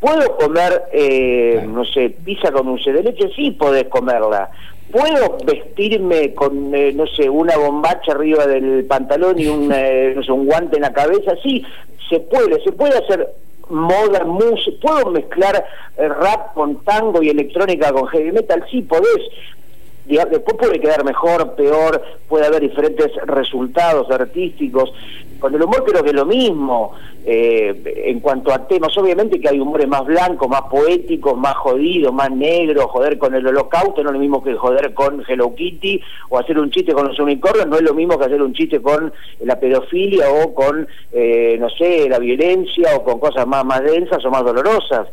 ¿puedo 0.00 0.36
comer, 0.36 0.84
eh, 0.92 1.62
no 1.68 1.84
sé, 1.84 2.14
pizza 2.24 2.52
con 2.52 2.66
dulce 2.66 2.92
de 2.92 3.02
leche? 3.02 3.30
Sí, 3.34 3.50
podés 3.50 3.88
comerla. 3.88 4.48
¿Puedo 4.90 5.38
vestirme 5.44 6.32
con, 6.34 6.72
eh, 6.74 6.92
no 6.94 7.06
sé, 7.08 7.28
una 7.28 7.56
bombacha 7.56 8.12
arriba 8.12 8.46
del 8.46 8.84
pantalón 8.84 9.38
y 9.38 9.48
un, 9.48 9.72
eh, 9.74 10.12
no 10.14 10.22
sé, 10.22 10.30
un 10.30 10.46
guante 10.46 10.76
en 10.76 10.82
la 10.82 10.92
cabeza? 10.92 11.32
Sí, 11.42 11.64
se 12.08 12.20
puede, 12.20 12.62
se 12.62 12.72
puede 12.72 12.96
hacer 12.96 13.28
moda, 13.68 14.24
música, 14.24 14.76
puedo 14.80 15.10
mezclar 15.10 15.64
rap 15.96 16.52
con 16.52 16.84
tango 16.84 17.22
y 17.22 17.30
electrónica 17.30 17.92
con 17.92 18.06
heavy 18.08 18.30
metal, 18.30 18.62
sí 18.70 18.82
podés, 18.82 19.22
después 20.06 20.56
puede 20.58 20.80
quedar 20.80 21.04
mejor, 21.04 21.54
peor, 21.54 22.02
puede 22.28 22.46
haber 22.46 22.62
diferentes 22.62 23.10
resultados 23.26 24.10
artísticos. 24.10 24.92
Con 25.38 25.54
el 25.54 25.62
humor 25.62 25.84
creo 25.84 26.02
que 26.02 26.10
es 26.10 26.16
lo 26.16 26.24
mismo, 26.24 26.92
eh, 27.26 28.02
en 28.06 28.20
cuanto 28.20 28.52
a 28.52 28.66
temas, 28.66 28.96
obviamente 28.96 29.40
que 29.40 29.48
hay 29.48 29.60
humores 29.60 29.88
más 29.88 30.04
blancos, 30.04 30.48
más 30.48 30.62
poéticos, 30.62 31.36
más 31.36 31.54
jodidos, 31.56 32.12
más 32.12 32.30
negros, 32.30 32.86
joder 32.86 33.18
con 33.18 33.34
el 33.34 33.46
holocausto 33.46 34.02
no 34.02 34.10
es 34.10 34.14
lo 34.14 34.20
mismo 34.20 34.42
que 34.42 34.54
joder 34.54 34.94
con 34.94 35.22
Hello 35.26 35.54
Kitty 35.54 36.00
o 36.28 36.38
hacer 36.38 36.58
un 36.58 36.70
chiste 36.70 36.92
con 36.92 37.08
los 37.08 37.18
unicornios, 37.18 37.66
no 37.66 37.76
es 37.76 37.82
lo 37.82 37.94
mismo 37.94 38.18
que 38.18 38.26
hacer 38.26 38.42
un 38.42 38.52
chiste 38.52 38.80
con 38.80 39.12
la 39.40 39.58
pedofilia 39.58 40.30
o 40.30 40.54
con, 40.54 40.86
eh, 41.12 41.56
no 41.58 41.68
sé, 41.70 42.08
la 42.08 42.18
violencia 42.18 42.96
o 42.96 43.04
con 43.04 43.18
cosas 43.18 43.46
más, 43.46 43.64
más 43.64 43.82
densas 43.82 44.24
o 44.24 44.30
más 44.30 44.44
dolorosas. 44.44 45.08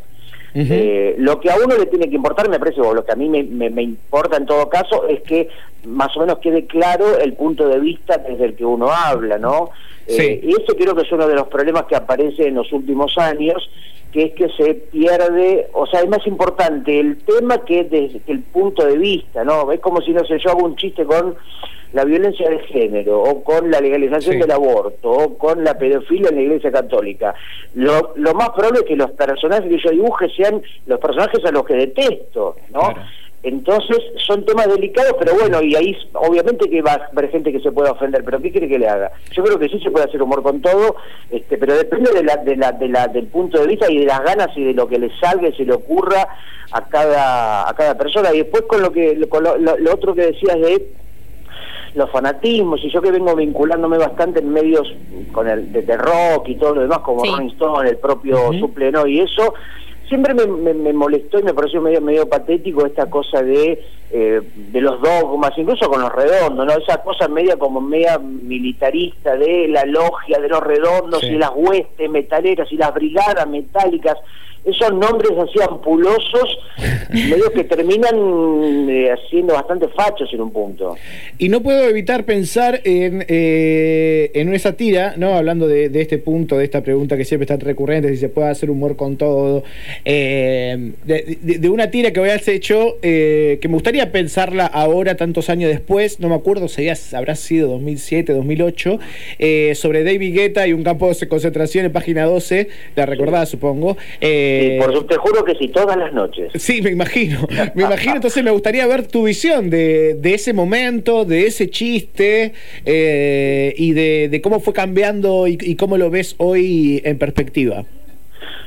Eh, 0.54 1.14
lo 1.18 1.40
que 1.40 1.50
a 1.50 1.56
uno 1.56 1.76
le 1.78 1.86
tiene 1.86 2.10
que 2.10 2.16
importar, 2.16 2.48
me 2.48 2.58
parece, 2.58 2.80
o 2.80 2.92
lo 2.92 3.04
que 3.04 3.12
a 3.12 3.16
mí 3.16 3.28
me, 3.28 3.82
importa 3.82 4.36
en 4.36 4.46
todo 4.46 4.68
caso, 4.68 5.06
es 5.08 5.22
que 5.22 5.48
más 5.86 6.14
o 6.16 6.20
menos 6.20 6.38
quede 6.38 6.66
claro 6.66 7.18
el 7.18 7.32
punto 7.32 7.68
de 7.68 7.80
vista 7.80 8.18
desde 8.18 8.44
el 8.44 8.54
que 8.54 8.64
uno 8.64 8.90
habla, 8.90 9.38
¿no? 9.38 9.70
Eh, 10.06 10.40
y 10.42 10.50
ese 10.50 10.76
creo 10.76 10.94
que 10.94 11.02
es 11.02 11.12
uno 11.12 11.26
de 11.26 11.34
los 11.34 11.48
problemas 11.48 11.84
que 11.84 11.96
aparece 11.96 12.48
en 12.48 12.56
los 12.56 12.72
últimos 12.72 13.16
años, 13.16 13.70
que 14.12 14.24
es 14.24 14.34
que 14.34 14.48
se 14.50 14.74
pierde, 14.74 15.68
o 15.72 15.86
sea, 15.86 16.00
es 16.00 16.08
más 16.08 16.26
importante 16.26 17.00
el 17.00 17.18
tema 17.24 17.64
que 17.64 17.84
desde 17.84 18.20
el 18.26 18.40
punto 18.40 18.84
de 18.84 18.98
vista, 18.98 19.42
¿no? 19.42 19.72
Es 19.72 19.80
como 19.80 20.00
si, 20.02 20.12
no 20.12 20.24
sé, 20.24 20.38
yo 20.38 20.50
hago 20.50 20.64
un 20.64 20.76
chiste 20.76 21.04
con 21.04 21.34
la 21.92 22.04
violencia 22.04 22.48
de 22.48 22.58
género, 22.60 23.22
o 23.22 23.42
con 23.42 23.70
la 23.70 23.80
legalización 23.80 24.38
del 24.38 24.50
aborto, 24.50 25.10
o 25.10 25.36
con 25.36 25.62
la 25.62 25.76
pedofilia 25.76 26.30
en 26.30 26.36
la 26.36 26.42
Iglesia 26.42 26.72
Católica. 26.72 27.34
Lo, 27.74 28.12
lo 28.16 28.34
más 28.34 28.50
probable 28.50 28.80
es 28.80 28.86
que 28.86 28.96
los 28.96 29.10
personajes 29.10 29.68
que 29.68 29.78
yo 29.78 29.90
dibuje 29.90 30.28
sean 30.30 30.62
los 30.86 30.98
personajes 30.98 31.44
a 31.44 31.50
los 31.50 31.64
que 31.64 31.74
detesto, 31.74 32.56
¿no? 32.70 32.94
Entonces 33.42 33.98
son 34.24 34.44
temas 34.44 34.68
delicados, 34.68 35.16
pero 35.18 35.34
bueno, 35.34 35.60
y 35.62 35.74
ahí 35.74 35.96
obviamente 36.14 36.70
que 36.70 36.80
va 36.80 36.92
a 36.92 37.08
haber 37.10 37.28
gente 37.30 37.50
que 37.50 37.58
se 37.58 37.72
pueda 37.72 37.90
ofender, 37.90 38.22
pero 38.24 38.40
¿qué 38.40 38.52
quiere 38.52 38.68
que 38.68 38.78
le 38.78 38.88
haga? 38.88 39.10
Yo 39.32 39.42
creo 39.42 39.58
que 39.58 39.68
sí 39.68 39.80
se 39.80 39.90
puede 39.90 40.04
hacer 40.04 40.22
humor 40.22 40.44
con 40.44 40.60
todo, 40.60 40.94
este, 41.28 41.58
pero 41.58 41.74
depende 41.74 42.12
de 42.12 42.22
la, 42.22 42.36
de 42.36 42.56
la, 42.56 42.70
de 42.70 42.88
la, 42.88 43.08
del 43.08 43.26
punto 43.26 43.58
de 43.58 43.66
vista 43.66 43.90
y 43.90 43.98
de 43.98 44.06
las 44.06 44.22
ganas 44.22 44.56
y 44.56 44.62
de 44.62 44.74
lo 44.74 44.86
que 44.86 45.00
le 45.00 45.10
salga 45.18 45.48
y 45.48 45.54
se 45.54 45.64
le 45.64 45.72
ocurra 45.72 46.28
a 46.70 46.84
cada, 46.86 47.68
a 47.68 47.74
cada 47.74 47.98
persona. 47.98 48.32
Y 48.32 48.38
después 48.38 48.62
con 48.62 48.80
lo 48.80 48.92
que 48.92 49.26
con 49.28 49.42
lo, 49.42 49.92
otro 49.92 50.14
que 50.14 50.26
decías 50.26 50.60
de 50.60 50.86
los 51.96 52.10
fanatismos 52.10 52.82
y 52.84 52.90
yo 52.90 53.02
que 53.02 53.10
vengo 53.10 53.34
vinculándome 53.34 53.98
bastante 53.98 54.38
en 54.38 54.50
medios 54.50 54.94
con 55.32 55.48
el 55.48 55.72
de, 55.72 55.96
rock 55.96 56.48
y 56.48 56.54
todo 56.54 56.76
lo 56.76 56.82
demás 56.82 57.00
como 57.00 57.24
Rolling 57.24 57.50
Stone, 57.50 57.90
el 57.90 57.96
propio 57.96 58.50
uh 58.50 59.06
y 59.06 59.20
eso 59.20 59.52
siempre 60.08 60.34
me, 60.34 60.92
molestó 60.92 61.38
y 61.38 61.42
me 61.42 61.54
pareció 61.54 61.80
medio 61.80 62.00
medio 62.00 62.28
patético 62.28 62.86
esta 62.86 63.08
cosa 63.08 63.42
de 63.42 63.82
eh, 64.10 64.42
de 64.54 64.80
los 64.80 65.00
dogmas, 65.00 65.52
incluso 65.56 65.88
con 65.88 66.02
los 66.02 66.12
redondos, 66.12 66.66
¿no? 66.66 66.72
Esa 66.72 67.02
cosa 67.02 67.28
media 67.28 67.56
como 67.56 67.80
media 67.80 68.18
militarista 68.18 69.36
de 69.36 69.68
la 69.68 69.86
logia 69.86 70.38
de 70.38 70.48
los 70.48 70.60
redondos 70.60 71.24
y 71.24 71.38
las 71.38 71.52
huestes 71.54 72.10
metaleras 72.10 72.70
y 72.70 72.76
las 72.76 72.92
brigadas 72.92 73.48
metálicas 73.48 74.18
esos 74.64 74.92
nombres 74.92 75.32
así 75.38 75.58
ampulosos, 75.60 76.58
medio 77.10 77.50
que 77.52 77.64
terminan 77.64 78.88
eh, 78.88 79.12
siendo 79.28 79.54
bastante 79.54 79.88
fachos 79.88 80.32
en 80.32 80.40
un 80.40 80.52
punto. 80.52 80.96
Y 81.38 81.48
no 81.48 81.62
puedo 81.62 81.88
evitar 81.88 82.24
pensar 82.24 82.80
en, 82.84 83.24
eh, 83.26 84.30
en 84.34 84.48
una 84.48 84.58
sátira, 84.58 85.14
¿no? 85.16 85.34
Hablando 85.34 85.66
de, 85.66 85.90
este 86.00 86.18
punto, 86.18 86.58
de 86.58 86.64
esta 86.64 86.82
pregunta 86.82 87.16
que 87.16 87.24
siempre 87.24 87.44
está 87.44 87.56
recurrente, 87.56 88.08
si 88.10 88.16
se 88.18 88.28
puede 88.28 88.50
hacer 88.50 88.70
humor 88.70 88.94
con 88.96 89.16
todo, 89.16 89.64
eh, 90.04 90.92
de, 91.04 91.68
una 91.68 91.90
tira 91.90 92.12
que 92.12 92.20
habías 92.20 92.46
hecho, 92.46 92.98
que 93.00 93.58
me 93.64 93.74
gustaría 93.74 94.12
pensarla 94.12 94.66
ahora, 94.66 95.16
tantos 95.16 95.48
años 95.48 95.70
después, 95.70 96.20
no 96.20 96.28
me 96.28 96.34
acuerdo, 96.34 96.68
sería, 96.68 96.94
habrá 97.14 97.34
sido 97.34 97.68
2007, 97.68 98.32
2008, 98.32 98.98
sobre 99.74 100.04
David 100.04 100.34
Guetta 100.34 100.66
y 100.66 100.72
un 100.72 100.84
campo 100.84 101.12
de 101.12 101.28
concentración 101.28 101.86
en 101.86 101.92
página 101.92 102.24
12, 102.24 102.68
la 102.94 103.06
recordás, 103.06 103.48
supongo. 103.48 103.96
Eh, 104.20 104.51
por, 104.80 105.06
te 105.06 105.16
juro 105.16 105.44
que 105.44 105.54
sí, 105.54 105.68
todas 105.68 105.96
las 105.96 106.12
noches. 106.12 106.52
Sí, 106.54 106.82
me 106.82 106.90
imagino. 106.90 107.46
Me 107.74 107.84
imagino, 107.84 108.16
entonces 108.16 108.42
me 108.42 108.50
gustaría 108.50 108.86
ver 108.86 109.06
tu 109.06 109.24
visión 109.24 109.70
de, 109.70 110.18
ese 110.22 110.52
momento, 110.52 111.24
de 111.24 111.46
ese 111.46 111.70
chiste 111.70 112.52
eh, 112.84 113.74
y 113.76 113.92
de, 113.92 114.40
cómo 114.42 114.60
fue 114.60 114.72
cambiando 114.72 115.46
y, 115.46 115.76
cómo 115.76 115.96
lo 115.96 116.10
ves 116.10 116.34
hoy 116.38 117.00
en 117.04 117.18
perspectiva. 117.18 117.84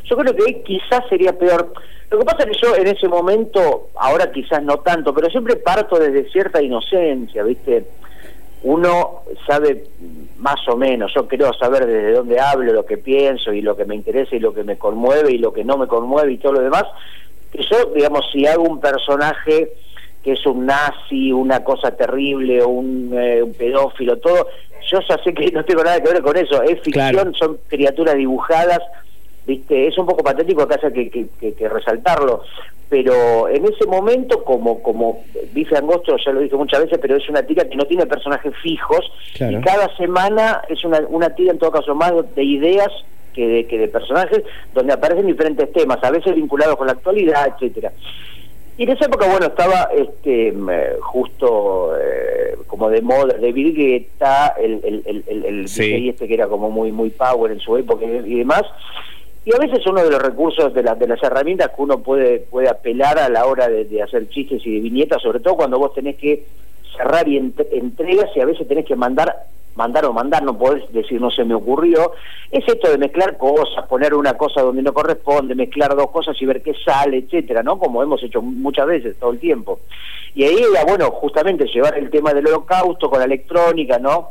Yo 0.06 0.18
creo 0.18 0.36
que 0.36 0.62
quizás 0.64 1.02
sería 1.10 1.34
peor. 1.34 1.74
Lo 2.12 2.20
que 2.20 2.26
pasa 2.26 2.44
es 2.44 2.58
que 2.58 2.66
yo 2.66 2.76
en 2.76 2.88
ese 2.88 3.08
momento, 3.08 3.90
ahora 3.96 4.32
quizás 4.32 4.64
no 4.64 4.78
tanto, 4.78 5.14
pero 5.14 5.30
siempre 5.30 5.56
parto 5.56 5.98
desde 6.00 6.30
cierta 6.32 6.62
inocencia, 6.62 7.44
¿viste? 7.44 7.86
Uno 8.68 9.22
sabe 9.46 9.84
más 10.38 10.68
o 10.68 10.76
menos, 10.76 11.14
yo 11.14 11.28
creo 11.28 11.54
saber 11.54 11.86
desde 11.86 12.14
dónde 12.14 12.40
hablo, 12.40 12.74
lo 12.74 12.84
que 12.84 12.98
pienso 12.98 13.54
y 13.54 13.62
lo 13.62 13.78
que 13.78 13.86
me 13.86 13.94
interesa 13.94 14.36
y 14.36 14.40
lo 14.40 14.56
que 14.56 14.64
me 14.64 14.76
conmueve 14.76 15.34
y 15.34 15.38
lo 15.38 15.54
que 15.54 15.64
no 15.64 15.78
me 15.78 15.86
conmueve 15.86 16.34
y 16.34 16.38
todo 16.38 16.54
lo 16.54 16.62
demás, 16.62 16.86
que 17.52 17.62
yo, 17.62 17.92
digamos, 17.94 18.26
si 18.32 18.48
hago 18.48 18.64
un 18.64 18.80
personaje 18.80 19.72
que 20.24 20.32
es 20.32 20.44
un 20.48 20.66
nazi, 20.66 21.32
una 21.32 21.64
cosa 21.64 21.92
terrible, 21.92 22.64
un, 22.66 23.12
eh, 23.14 23.44
un 23.44 23.54
pedófilo, 23.54 24.18
todo, 24.18 24.48
yo 24.92 25.00
ya 25.08 25.24
sé 25.24 25.32
que 25.32 25.52
no 25.52 25.64
tengo 25.64 25.84
nada 25.84 26.02
que 26.02 26.14
ver 26.14 26.24
con 26.24 26.36
eso, 26.36 26.64
es 26.64 26.82
ficción, 26.82 27.36
son 27.36 27.60
criaturas 27.68 28.16
dibujadas, 28.16 28.80
viste, 29.46 29.88
es 29.88 29.98
un 29.98 30.06
poco 30.06 30.24
patético 30.24 30.64
acá 30.64 30.78
que, 30.92 31.10
que, 31.10 31.54
que 31.54 31.70
resaltarlo, 31.70 32.44
pero 32.90 33.50
en 33.50 33.66
ese 33.66 33.86
momento, 33.88 34.44
como 34.44 34.82
como 34.82 35.24
dice 35.54 35.76
Angosto, 35.76 36.16
ya 36.24 36.32
lo 36.32 36.42
dije 36.42 36.56
muchas 36.56 36.82
veces, 36.82 37.00
pero 37.02 37.16
es 37.16 37.28
una 37.30 37.44
tira 37.44 37.68
que 37.68 37.76
no 37.76 37.86
tiene 37.86 38.06
personajes 38.06 38.54
fijos 38.62 39.12
y 39.40 39.56
cada 39.62 39.96
semana 39.98 40.62
es 40.70 40.84
una, 40.84 41.00
una 41.10 41.32
tira 41.32 41.52
en 41.52 41.58
todo 41.58 41.72
caso 41.72 41.96
más 41.96 42.14
de 42.36 42.44
ideas 42.44 42.92
que 43.34 43.48
de, 43.48 43.68
que 43.68 43.80
de 43.80 43.88
personajes 43.88 44.44
donde 44.74 44.94
aparecen 44.94 45.26
diferentes 45.26 45.72
temas, 45.74 46.02
a 46.04 46.12
veces 46.12 46.36
vinculados 46.36 46.78
con 46.78 46.88
la 46.88 46.94
actualidad, 46.94 47.48
etcétera. 47.54 47.92
Y 48.78 48.84
en 48.84 48.90
esa 48.90 49.06
época, 49.06 49.28
bueno, 49.30 49.48
estaba 49.48 49.90
este 49.96 50.50
eh, 50.50 50.98
justo 51.00 51.98
eh, 51.98 52.56
como 52.68 52.90
de 52.90 53.02
moda 53.02 53.36
David 53.40 53.76
Guetta, 53.76 54.54
el, 54.62 54.82
el, 54.84 55.04
el, 55.06 55.24
el, 55.28 55.46
el 55.46 55.66
este 55.66 56.28
que 56.28 56.34
era 56.34 56.48
como 56.48 56.70
muy 56.70 56.92
muy 56.92 57.10
power 57.10 57.52
en 57.52 57.60
su 57.60 57.78
época 57.78 58.06
y 58.06 58.36
demás, 58.36 58.64
y 59.46 59.54
a 59.54 59.60
veces 59.60 59.86
uno 59.86 60.04
de 60.04 60.10
los 60.10 60.22
recursos 60.22 60.74
de, 60.74 60.82
de 60.82 61.08
las 61.08 61.24
herramientas 61.24 61.70
que 61.70 61.82
uno 61.82 62.00
puede 62.00 62.40
puede 62.40 62.68
apelar 62.68 63.20
a 63.20 63.30
la 63.30 63.46
hora 63.46 63.70
de, 63.70 64.02
hacer 64.02 64.28
chistes 64.30 64.66
y 64.66 64.74
de 64.76 64.80
viñetas, 64.82 65.22
sobre 65.22 65.40
todo 65.40 65.56
cuando 65.56 65.78
vos 65.78 65.94
tenés 65.94 66.16
que 66.18 66.44
cerrar 66.98 67.28
y 67.28 67.38
entregas 67.38 68.30
y 68.36 68.40
a 68.40 68.46
veces 68.46 68.68
tenés 68.68 68.86
que 68.86 68.96
mandar 68.96 69.36
mandar 69.76 70.06
o 70.06 70.14
mandar, 70.14 70.42
no 70.44 70.58
podés 70.58 70.92
decir 70.92 71.22
no 71.22 71.30
se 71.30 71.44
me 71.44 71.54
ocurrió, 71.54 72.14
es 72.50 72.68
esto 72.68 72.90
de 72.90 72.98
mezclar 72.98 73.38
cosas, 73.38 73.86
poner 73.88 74.14
una 74.14 74.36
cosa 74.36 74.62
donde 74.62 74.82
no 74.82 74.94
corresponde, 74.94 75.54
mezclar 75.54 75.96
dos 75.96 76.10
cosas 76.12 76.42
y 76.42 76.46
ver 76.46 76.64
qué 76.64 76.74
sale, 76.74 77.18
etcétera, 77.18 77.62
¿no? 77.62 77.78
Como 77.78 78.02
hemos 78.02 78.24
hecho 78.24 78.42
muchas 78.42 78.88
veces 78.88 79.20
todo 79.20 79.32
el 79.32 79.40
tiempo. 79.40 79.82
Y 80.34 80.44
ahí 80.44 80.58
era, 80.72 80.86
bueno, 80.86 81.12
justamente 81.12 81.66
llevar 81.66 81.98
el 81.98 82.10
tema 82.10 82.34
del 82.34 82.48
holocausto 82.48 83.10
con 83.10 83.20
la 83.20 83.26
electrónica, 83.26 84.00
¿no? 84.00 84.30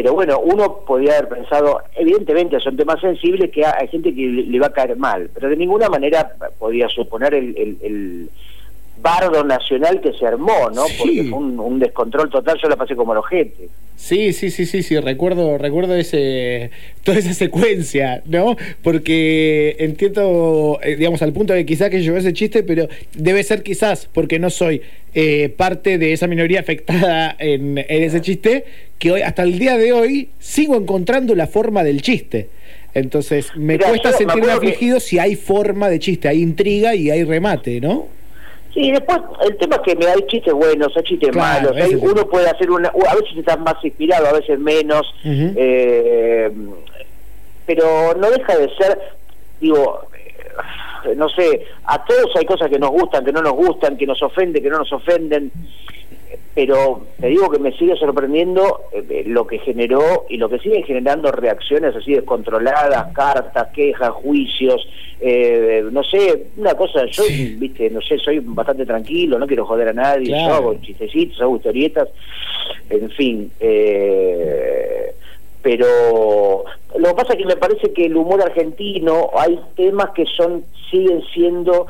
Pero 0.00 0.14
bueno, 0.14 0.40
uno 0.40 0.76
podría 0.86 1.18
haber 1.18 1.28
pensado, 1.28 1.82
evidentemente 1.94 2.58
son 2.58 2.74
temas 2.74 3.02
sensibles 3.02 3.50
que 3.50 3.66
hay 3.66 3.86
gente 3.88 4.14
que 4.14 4.22
le 4.22 4.58
va 4.58 4.68
a 4.68 4.72
caer 4.72 4.96
mal, 4.96 5.28
pero 5.34 5.50
de 5.50 5.56
ninguna 5.56 5.90
manera 5.90 6.36
podía 6.58 6.88
suponer 6.88 7.34
el, 7.34 8.30
bardo 9.00 9.44
nacional 9.44 10.00
que 10.00 10.12
se 10.12 10.26
armó, 10.26 10.70
¿no? 10.74 10.84
Porque 10.98 11.24
fue 11.24 11.38
un, 11.38 11.78
descontrol 11.78 12.28
total, 12.30 12.58
yo 12.62 12.68
la 12.68 12.76
pasé 12.76 12.94
como 12.94 13.12
el 13.12 13.18
ojete. 13.18 13.68
Sí, 13.96 14.32
sí, 14.32 14.50
sí, 14.50 14.66
sí, 14.66 14.82
sí, 14.82 14.98
recuerdo, 14.98 15.58
recuerdo 15.58 15.94
ese, 15.94 16.70
toda 17.04 17.18
esa 17.18 17.34
secuencia, 17.34 18.22
¿no? 18.26 18.56
Porque 18.82 19.76
entiendo, 19.78 20.78
eh, 20.82 20.96
digamos, 20.96 21.22
al 21.22 21.32
punto 21.32 21.52
de 21.52 21.66
quizás 21.66 21.90
que 21.90 22.02
yo 22.02 22.16
ese 22.16 22.32
chiste, 22.32 22.62
pero 22.62 22.88
debe 23.14 23.42
ser 23.42 23.62
quizás 23.62 24.08
porque 24.12 24.38
no 24.38 24.48
soy 24.48 24.82
eh, 25.14 25.52
parte 25.54 25.98
de 25.98 26.12
esa 26.12 26.26
minoría 26.26 26.60
afectada 26.60 27.36
en, 27.38 27.78
en 27.78 28.02
ese 28.02 28.20
chiste, 28.20 28.64
que 28.98 29.12
hoy, 29.12 29.22
hasta 29.22 29.42
el 29.42 29.58
día 29.58 29.76
de 29.76 29.92
hoy, 29.92 30.30
sigo 30.38 30.76
encontrando 30.76 31.34
la 31.34 31.46
forma 31.46 31.82
del 31.84 32.02
chiste. 32.02 32.48
Entonces, 32.94 33.54
me 33.54 33.78
cuesta 33.78 34.12
sentirme 34.12 34.50
afligido 34.50 34.98
si 34.98 35.18
hay 35.18 35.36
forma 35.36 35.88
de 35.88 35.98
chiste, 35.98 36.28
hay 36.28 36.42
intriga 36.42 36.94
y 36.94 37.10
hay 37.10 37.22
remate, 37.24 37.80
¿no? 37.80 38.08
Sí, 38.72 38.92
después 38.92 39.18
el 39.42 39.56
tema 39.56 39.76
es 39.76 39.82
que 39.82 39.96
me 39.96 40.06
hay 40.06 40.22
chistes 40.28 40.54
buenos, 40.54 40.96
hay 40.96 41.02
chistes 41.02 41.34
malos, 41.34 41.76
uno 42.00 42.28
puede 42.28 42.48
hacer 42.48 42.70
una, 42.70 42.88
a 42.88 43.14
veces 43.16 43.36
está 43.36 43.56
más 43.56 43.74
inspirado, 43.82 44.28
a 44.28 44.32
veces 44.32 44.58
menos, 44.58 45.12
eh, 45.24 46.52
pero 47.66 48.14
no 48.14 48.30
deja 48.30 48.56
de 48.56 48.74
ser, 48.76 48.98
digo, 49.60 50.02
eh, 51.04 51.14
no 51.16 51.28
sé, 51.30 51.66
a 51.84 52.04
todos 52.04 52.30
hay 52.36 52.44
cosas 52.44 52.70
que 52.70 52.78
nos 52.78 52.90
gustan, 52.90 53.24
que 53.24 53.32
no 53.32 53.42
nos 53.42 53.54
gustan, 53.54 53.96
que 53.96 54.06
nos 54.06 54.22
ofenden, 54.22 54.62
que 54.62 54.70
no 54.70 54.78
nos 54.78 54.92
ofenden, 54.92 55.50
pero 56.54 57.06
te 57.20 57.28
digo 57.28 57.48
que 57.48 57.58
me 57.58 57.72
sigue 57.72 57.96
sorprendiendo 57.96 58.82
eh, 58.92 59.22
lo 59.26 59.46
que 59.46 59.58
generó 59.58 60.26
y 60.28 60.36
lo 60.36 60.48
que 60.48 60.58
sigue 60.58 60.82
generando 60.82 61.30
reacciones 61.30 61.94
así 61.94 62.12
descontroladas, 62.12 63.12
cartas, 63.12 63.68
quejas, 63.72 64.10
juicios, 64.10 64.86
eh, 65.20 65.84
no 65.92 66.02
sé, 66.02 66.46
una 66.56 66.74
cosa, 66.74 67.06
yo, 67.06 67.22
viste, 67.56 67.88
no 67.90 68.00
sé, 68.00 68.18
soy 68.18 68.40
bastante 68.40 68.84
tranquilo, 68.84 69.38
no 69.38 69.46
quiero 69.46 69.64
joder 69.64 69.88
a 69.88 69.92
nadie, 69.92 70.30
yo 70.30 70.52
hago 70.52 70.74
chistecitos, 70.80 71.40
hago 71.40 71.56
historietas, 71.56 72.08
en 72.88 73.10
fin, 73.10 73.50
eh, 73.60 75.14
pero 75.62 76.64
lo 76.98 77.08
que 77.10 77.14
pasa 77.14 77.34
es 77.34 77.38
que 77.38 77.46
me 77.46 77.56
parece 77.56 77.92
que 77.92 78.06
el 78.06 78.16
humor 78.16 78.42
argentino, 78.42 79.30
hay 79.36 79.60
temas 79.76 80.10
que 80.10 80.26
son, 80.26 80.64
siguen 80.90 81.22
siendo 81.32 81.86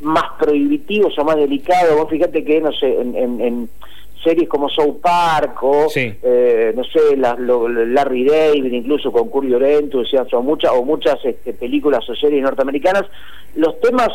más 0.00 0.31
prohibitivos 0.52 1.18
o 1.18 1.24
más 1.24 1.36
delicados. 1.36 1.96
Vos 1.96 2.10
fíjate 2.10 2.44
que, 2.44 2.60
no 2.60 2.72
sé, 2.72 2.94
en, 3.00 3.68
series 4.22 4.48
como 4.48 4.68
South 4.68 5.00
Park 5.02 5.60
o, 5.64 5.88
eh, 5.96 6.72
no 6.76 6.84
sé, 6.84 7.16
la, 7.16 7.34
Larry 7.36 8.24
David, 8.24 8.72
incluso 8.72 9.10
con 9.10 9.28
Curry 9.28 9.52
o 9.54 10.04
sea, 10.04 10.24
son 10.26 10.46
muchas, 10.46 10.70
o 10.70 10.84
muchas 10.84 11.16
este, 11.24 11.52
películas 11.52 12.08
o 12.08 12.14
series 12.14 12.40
norteamericanas, 12.40 13.02
los 13.56 13.80
temas 13.80 14.10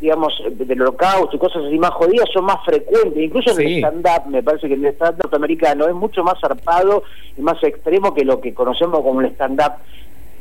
digamos, 0.00 0.32
del 0.50 0.82
holocausto 0.82 1.36
y 1.36 1.38
cosas 1.38 1.64
así 1.64 1.78
más 1.78 1.90
jodidas 1.90 2.28
son 2.32 2.46
más 2.46 2.64
frecuentes. 2.64 3.22
Incluso 3.22 3.52
en 3.52 3.66
el 3.66 3.76
stand-up, 3.78 4.28
me 4.28 4.42
parece 4.42 4.66
que 4.66 4.74
el 4.74 4.84
stand-up 4.86 5.22
norteamericano 5.22 5.86
es 5.86 5.94
mucho 5.94 6.24
más 6.24 6.40
zarpado 6.40 7.04
y 7.36 7.40
más 7.42 7.62
extremo 7.62 8.12
que 8.12 8.24
lo 8.24 8.40
que 8.40 8.52
conocemos 8.52 9.00
como 9.02 9.20
el 9.20 9.26
stand-up 9.28 9.74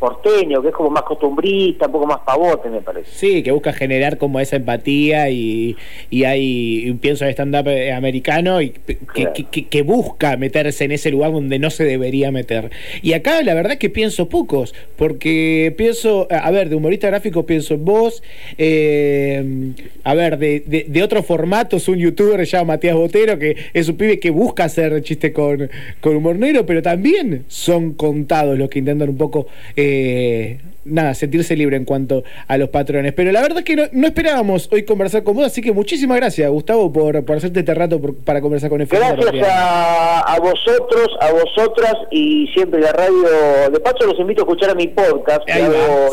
porteño, 0.01 0.63
que 0.63 0.69
es 0.69 0.73
como 0.73 0.89
más 0.89 1.03
costumbrista, 1.03 1.85
un 1.85 1.91
poco 1.91 2.07
más 2.07 2.21
pavote, 2.25 2.71
me 2.71 2.81
parece. 2.81 3.11
Sí, 3.13 3.43
que 3.43 3.51
busca 3.51 3.71
generar 3.71 4.17
como 4.17 4.39
esa 4.39 4.55
empatía 4.55 5.29
y, 5.29 5.77
y 6.09 6.23
hay, 6.23 6.91
pienso 6.99 7.23
en 7.23 7.29
stand-up 7.29 7.67
eh, 7.67 7.93
americano, 7.93 8.63
y 8.63 8.71
que, 8.71 9.67
que, 9.69 9.81
busca 9.83 10.37
meterse 10.37 10.85
en 10.85 10.91
ese 10.91 11.11
lugar 11.11 11.31
donde 11.31 11.59
no 11.59 11.69
se 11.69 11.83
debería 11.83 12.31
meter. 12.31 12.71
Y 13.03 13.13
acá 13.13 13.43
la 13.43 13.53
verdad 13.53 13.73
es 13.73 13.77
que 13.77 13.91
pienso 13.91 14.27
pocos, 14.27 14.73
porque 14.95 15.71
pienso, 15.77 16.27
a 16.31 16.49
ver, 16.49 16.69
de 16.69 16.75
humorista 16.75 17.05
gráfico 17.05 17.45
pienso 17.45 17.75
en 17.75 17.85
vos, 17.85 18.23
eh, 18.57 19.73
a 20.03 20.15
ver, 20.15 20.39
de, 20.39 20.63
de, 20.65 20.85
de 20.87 21.03
otros 21.03 21.27
formatos, 21.27 21.87
un 21.87 21.99
youtuber 21.99 22.43
llama 22.43 22.73
Matías 22.73 22.95
Botero, 22.95 23.37
que 23.37 23.55
es 23.71 23.87
un 23.87 23.97
pibe 23.97 24.19
que 24.19 24.31
busca 24.31 24.63
hacer 24.63 24.99
chiste 25.03 25.31
con, 25.31 25.69
con 25.99 26.15
humor 26.15 26.37
negro, 26.37 26.65
pero 26.65 26.81
también 26.81 27.45
son 27.49 27.93
contados 27.93 28.57
los 28.57 28.67
que 28.67 28.79
intentan 28.79 29.07
un 29.07 29.17
poco... 29.17 29.45
Eh, 29.75 29.90
eh, 29.91 30.59
nada, 30.85 31.13
sentirse 31.13 31.55
libre 31.55 31.77
en 31.77 31.85
cuanto 31.85 32.23
a 32.47 32.57
los 32.57 32.69
patrones. 32.69 33.13
Pero 33.13 33.31
la 33.31 33.41
verdad 33.41 33.59
es 33.59 33.63
que 33.65 33.75
no, 33.75 34.07
esperábamos 34.07 34.69
hoy 34.71 34.83
conversar 34.83 35.23
con 35.23 35.35
vos, 35.35 35.45
así 35.45 35.61
que 35.61 35.71
muchísimas 35.71 36.17
gracias, 36.17 36.49
Gustavo, 36.49 36.91
por, 36.91 37.23
por 37.25 37.37
hacerte 37.37 37.59
este 37.59 37.73
rato 37.73 37.99
para 37.99 38.41
conversar 38.41 38.69
con 38.69 38.81
FM. 38.81 39.15
Gracias 39.15 39.47
a, 39.49 40.37
vosotros, 40.39 41.07
a 41.19 41.31
vosotras 41.31 41.95
y 42.11 42.47
siempre 42.53 42.79
la 42.79 42.91
radio. 42.91 43.23
De 43.71 43.79
paso, 43.79 44.05
los 44.05 44.19
invito 44.19 44.41
a 44.41 44.45
escuchar 44.45 44.71
a 44.71 44.75
mi 44.75 44.87
podcast. 44.87 45.41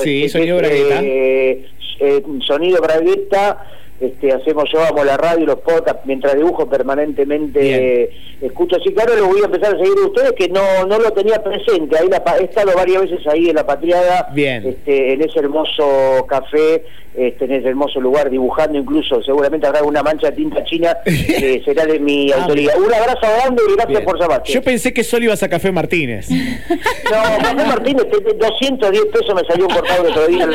sí, 0.02 0.24
este, 0.24 0.38
Sonido 0.38 0.58
Bragueta. 0.58 1.00
Eh, 1.02 1.66
eh, 2.00 2.22
Sonido 2.40 2.80
Bragueta 2.80 3.64
este, 4.00 4.32
hacemos 4.32 4.64
yo 4.72 4.80
amo 4.84 5.02
la 5.02 5.16
radio 5.16 5.42
y 5.42 5.46
los 5.46 5.58
podcasts 5.58 6.02
mientras 6.04 6.36
dibujo 6.36 6.68
permanentemente 6.68 8.10
escucho. 8.40 8.76
Así 8.76 8.92
claro 8.92 9.16
lo 9.16 9.26
voy 9.26 9.42
a 9.42 9.46
empezar 9.46 9.74
a 9.74 9.78
seguir 9.78 9.94
a 10.02 10.06
ustedes 10.06 10.32
que 10.32 10.48
no 10.48 10.86
no 10.86 10.98
lo 10.98 11.10
tenía 11.12 11.42
presente. 11.42 11.98
Ahí 11.98 12.08
la, 12.08 12.22
he 12.38 12.44
estado 12.44 12.72
varias 12.76 13.02
veces 13.02 13.26
ahí 13.26 13.48
en 13.48 13.56
la 13.56 13.66
patriada 13.66 14.30
Este, 14.36 15.12
en 15.14 15.22
ese 15.22 15.40
hermoso 15.40 16.24
café 16.28 16.84
este, 17.18 17.46
en 17.46 17.52
ese 17.52 17.68
hermoso 17.68 18.00
lugar 18.00 18.30
dibujando 18.30 18.78
incluso 18.78 19.20
seguramente 19.24 19.66
habrá 19.66 19.82
una 19.82 20.04
mancha 20.04 20.30
de 20.30 20.36
tinta 20.36 20.62
china 20.62 20.96
que 21.04 21.60
será 21.64 21.84
de 21.84 21.98
mi 21.98 22.30
ah, 22.30 22.42
autoridad 22.42 22.78
un 22.78 22.94
abrazo 22.94 23.26
grande 23.40 23.62
y 23.68 23.74
gracias 23.74 24.02
por 24.02 24.20
llamarte 24.20 24.52
yo 24.52 24.62
pensé 24.62 24.92
que 24.92 25.02
solo 25.02 25.24
ibas 25.24 25.42
a 25.42 25.48
Café 25.48 25.72
Martínez. 25.72 26.28
No 27.08 27.22
Café 27.42 27.54
Martínez 27.54 28.06
210 28.38 29.04
pesos 29.06 29.34
me 29.34 29.42
salió 29.48 29.66
un 29.66 29.72
cortado 29.72 30.04
el 30.04 30.12
otro 30.12 30.26
día. 30.26 30.46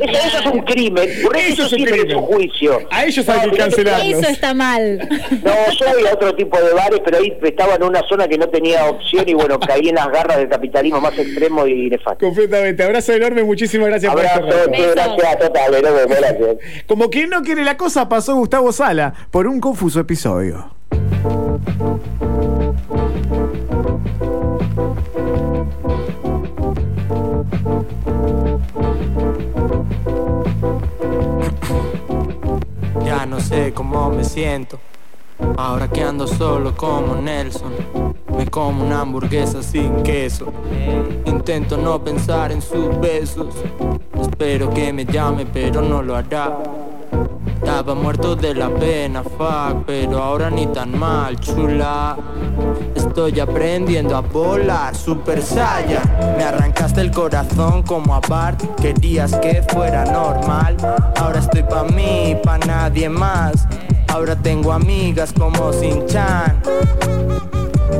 Eso, 0.00 0.38
es 0.38 0.46
un 0.46 0.60
crimen 0.62 1.08
por 1.22 1.36
eso, 1.36 1.66
eso 1.66 1.76
es 1.76 2.14
un 2.14 2.22
juicio 2.22 2.81
a 2.90 3.04
ellos 3.04 3.28
hay 3.28 3.50
que 3.50 3.56
cancelarlos. 3.56 4.18
Eso 4.18 4.28
está 4.28 4.54
mal. 4.54 5.08
No, 5.42 5.72
yo 5.72 5.88
había 5.88 6.12
otro 6.12 6.34
tipo 6.34 6.60
de 6.60 6.72
bares, 6.72 7.00
pero 7.04 7.18
ahí 7.18 7.36
estaba 7.42 7.74
en 7.74 7.82
una 7.82 8.00
zona 8.08 8.28
que 8.28 8.38
no 8.38 8.48
tenía 8.48 8.84
opción 8.86 9.28
y 9.28 9.34
bueno, 9.34 9.58
caí 9.58 9.88
en 9.88 9.96
las 9.96 10.08
garras 10.08 10.36
del 10.38 10.48
capitalismo 10.48 11.00
más 11.00 11.18
extremo 11.18 11.66
y 11.66 11.88
nefasto. 11.90 12.24
Completamente. 12.24 12.82
Abrazo 12.82 13.12
enorme, 13.12 13.42
muchísimas 13.42 13.88
gracias 13.88 14.12
por 14.12 14.24
estar 14.24 14.42
gracias, 14.44 15.38
total, 15.38 15.74
enorme, 15.74 16.14
gracias. 16.14 16.56
Como 16.86 17.10
quien 17.10 17.30
no 17.30 17.42
quiere 17.42 17.64
la 17.64 17.76
cosa, 17.76 18.08
pasó 18.08 18.36
Gustavo 18.36 18.72
Sala 18.72 19.12
por 19.30 19.46
un 19.46 19.60
confuso 19.60 20.00
episodio. 20.00 20.70
No 33.32 33.40
sé 33.40 33.72
cómo 33.72 34.10
me 34.10 34.24
siento. 34.24 34.78
Ahora 35.56 35.88
que 35.88 36.02
ando 36.02 36.26
solo 36.26 36.76
como 36.76 37.14
Nelson, 37.14 37.72
me 38.36 38.46
como 38.46 38.84
una 38.84 39.00
hamburguesa 39.00 39.62
sin 39.62 40.02
queso. 40.02 40.52
Intento 41.24 41.78
no 41.78 41.98
pensar 42.04 42.52
en 42.52 42.60
sus 42.60 43.00
besos. 43.00 43.54
Espero 44.20 44.68
que 44.68 44.92
me 44.92 45.06
llame, 45.06 45.46
pero 45.46 45.80
no 45.80 46.02
lo 46.02 46.14
hará. 46.14 46.58
Estaba 47.72 47.94
muerto 47.94 48.36
de 48.36 48.54
la 48.54 48.68
pena, 48.68 49.22
fuck, 49.22 49.86
pero 49.86 50.22
ahora 50.22 50.50
ni 50.50 50.66
tan 50.66 50.96
mal, 50.96 51.40
chula. 51.40 52.14
Estoy 52.94 53.40
aprendiendo 53.40 54.14
a 54.14 54.20
volar, 54.20 54.94
super 54.94 55.42
saya. 55.42 56.02
Me 56.36 56.44
arrancaste 56.44 57.00
el 57.00 57.10
corazón 57.10 57.82
como 57.82 58.14
a 58.14 58.20
Bart, 58.20 58.62
querías 58.78 59.34
que 59.36 59.64
fuera 59.72 60.04
normal. 60.04 60.76
Ahora 61.16 61.38
estoy 61.38 61.62
pa' 61.62 61.84
mí, 61.84 62.36
pa' 62.44 62.58
nadie 62.58 63.08
más. 63.08 63.66
Ahora 64.08 64.36
tengo 64.36 64.70
amigas 64.70 65.32
como 65.32 65.72
Sin 65.72 66.06
Chan. 66.06 66.60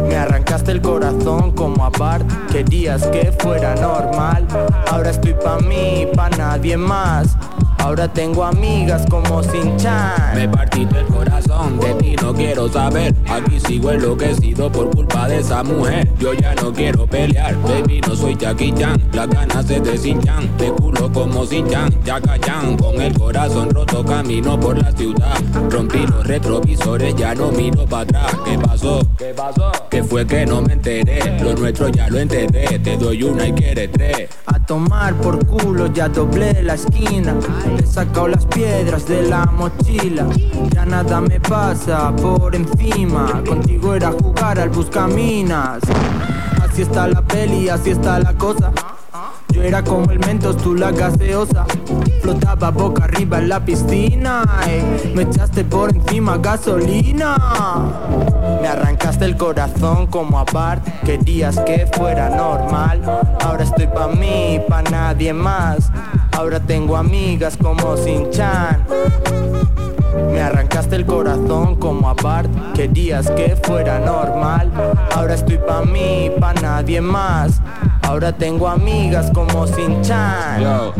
Me 0.06 0.16
arrancaste 0.16 0.70
el 0.70 0.82
corazón 0.82 1.52
como 1.52 1.86
a 1.86 1.88
Bart, 1.88 2.26
querías 2.52 3.06
que 3.06 3.32
fuera 3.40 3.74
normal. 3.76 4.46
Ahora 4.90 5.10
estoy 5.10 5.32
pa' 5.32 5.58
mí, 5.60 6.06
pa' 6.14 6.28
nadie 6.28 6.76
más. 6.76 7.38
Ahora 7.82 8.06
tengo 8.06 8.44
amigas 8.44 9.04
como 9.10 9.42
Sin 9.42 9.76
Chan. 9.76 10.36
Me 10.36 10.48
partiste 10.48 11.00
el 11.00 11.06
corazón, 11.06 11.80
de 11.80 11.94
ti 11.94 12.16
no 12.22 12.32
quiero 12.32 12.68
saber. 12.68 13.12
Aquí 13.28 13.58
sigo 13.58 13.90
enloquecido 13.90 14.70
por 14.70 14.88
culpa 14.90 15.26
de 15.26 15.40
esa 15.40 15.64
mujer. 15.64 16.08
Yo 16.16 16.32
ya 16.32 16.54
no 16.54 16.72
quiero 16.72 17.08
pelear, 17.08 17.60
baby, 17.60 18.00
no 18.06 18.14
soy 18.14 18.36
Jackie 18.36 18.72
Chan. 18.72 19.02
Las 19.12 19.28
ganas 19.28 19.66
se 19.66 19.80
dehinchan, 19.80 20.48
te 20.56 20.70
culo 20.70 21.10
como 21.12 21.44
Sin 21.44 21.68
Chan. 21.68 21.92
Jacka 22.04 22.38
Chan, 22.38 22.76
con 22.76 23.00
el 23.00 23.18
corazón 23.18 23.70
roto 23.70 24.04
camino 24.04 24.58
por 24.60 24.80
la 24.80 24.92
ciudad. 24.92 25.36
Rompí 25.68 26.06
los 26.06 26.24
retrovisores, 26.24 27.16
ya 27.16 27.34
no 27.34 27.50
miro 27.50 27.84
para 27.86 28.02
atrás. 28.02 28.36
¿Qué 28.44 28.58
pasó? 28.58 29.00
¿Qué 29.18 29.34
pasó? 29.36 29.72
¿Qué 29.90 30.04
fue 30.04 30.24
que 30.24 30.46
no 30.46 30.62
me 30.62 30.74
enteré? 30.74 31.40
Lo 31.42 31.52
nuestro 31.54 31.88
ya 31.88 32.08
lo 32.08 32.20
enteré. 32.20 32.78
Te 32.78 32.96
doy 32.96 33.24
una 33.24 33.48
y 33.48 33.52
quieres 33.52 33.90
tres. 33.90 34.28
A 34.46 34.60
tomar 34.60 35.14
por 35.16 35.44
culo, 35.44 35.92
ya 35.92 36.08
doblé 36.08 36.62
la 36.62 36.74
esquina. 36.74 37.34
He 37.78 37.86
sacado 37.86 38.28
las 38.28 38.46
piedras 38.46 39.06
de 39.06 39.22
la 39.22 39.46
mochila. 39.46 40.26
Ya 40.74 40.84
nada 40.84 41.20
me 41.20 41.40
pasa 41.40 42.14
por 42.16 42.54
encima. 42.54 43.42
Contigo 43.46 43.94
era 43.94 44.12
jugar 44.12 44.58
al 44.58 44.70
buscaminas. 44.70 45.82
Así 46.62 46.82
está 46.82 47.06
la 47.06 47.22
peli, 47.22 47.68
así 47.68 47.90
está 47.90 48.18
la 48.18 48.34
cosa. 48.34 48.72
Yo 49.50 49.62
era 49.62 49.84
como 49.84 50.10
el 50.10 50.18
mentos, 50.20 50.56
tú 50.56 50.74
la 50.74 50.90
gaseosa. 50.90 51.66
Flotaba 52.22 52.70
boca 52.70 53.04
arriba 53.04 53.38
en 53.38 53.50
la 53.50 53.62
piscina. 53.62 54.44
Eh. 54.66 55.12
Me 55.14 55.22
echaste 55.24 55.64
por 55.64 55.94
encima 55.94 56.38
gasolina. 56.38 57.36
Me 58.62 58.68
arrancaste 58.68 59.26
el 59.26 59.36
corazón 59.36 60.06
como 60.06 60.38
a 60.38 60.44
Bart. 60.44 60.82
Querías 61.04 61.58
que 61.60 61.86
fuera 61.92 62.30
normal. 62.30 63.02
Ahora 63.44 63.64
estoy 63.64 63.88
pa' 63.88 64.08
mí, 64.08 64.58
pa' 64.66 64.82
nadie 64.82 65.34
más. 65.34 65.90
Ahora 66.32 66.60
tengo 66.60 66.96
amigas 66.96 67.56
como 67.56 67.96
Sin 67.96 68.30
Chan. 68.30 68.84
Me 70.30 70.40
arrancaste 70.40 70.96
el 70.96 71.06
corazón 71.06 71.76
como 71.76 72.08
a 72.08 72.14
Bart. 72.14 72.50
Querías 72.74 73.30
que 73.30 73.56
fuera 73.56 73.98
normal. 73.98 74.70
Ahora 75.14 75.34
estoy 75.34 75.58
pa' 75.58 75.82
mí, 75.82 76.30
pa' 76.40 76.54
nadie 76.54 77.00
más. 77.00 77.60
Ahora 78.02 78.32
tengo 78.32 78.68
amigas 78.68 79.30
como 79.32 79.66
Sin 79.66 80.02
Chan 80.02 80.60
Yo, 80.60 80.92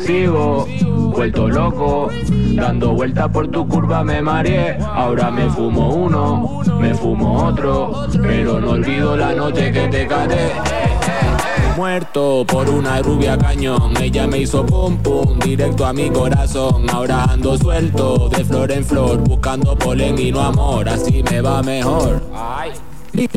sigo, 0.00 0.66
vuelto 1.10 1.48
loco 1.48 2.08
Dando 2.54 2.94
vuelta 2.94 3.28
por 3.28 3.48
tu 3.48 3.68
curva 3.68 4.02
me 4.02 4.22
mareé. 4.22 4.78
Ahora 4.80 5.30
me 5.30 5.50
fumo 5.50 5.94
uno, 5.94 6.62
me 6.80 6.94
fumo 6.94 7.44
otro 7.44 8.06
Pero 8.22 8.60
no 8.60 8.70
olvido 8.70 9.16
la 9.16 9.34
noche 9.34 9.70
que 9.72 9.88
te 9.88 10.06
caté 10.06 10.77
muerto 11.78 12.44
por 12.44 12.68
una 12.68 13.00
rubia 13.02 13.38
cañón. 13.38 13.96
Ella 14.02 14.26
me 14.26 14.38
hizo 14.38 14.66
pum 14.66 14.96
pum 14.96 15.38
directo 15.38 15.86
a 15.86 15.92
mi 15.92 16.10
corazón. 16.10 16.90
Ahora 16.90 17.22
ando 17.22 17.56
suelto 17.56 18.28
de 18.28 18.44
flor 18.44 18.72
en 18.72 18.84
flor, 18.84 19.18
buscando 19.18 19.78
polen 19.78 20.18
y 20.18 20.32
no 20.32 20.40
amor. 20.40 20.88
Así 20.88 21.22
me 21.30 21.40
va 21.40 21.62
mejor. 21.62 22.20
Ay. 22.34 22.72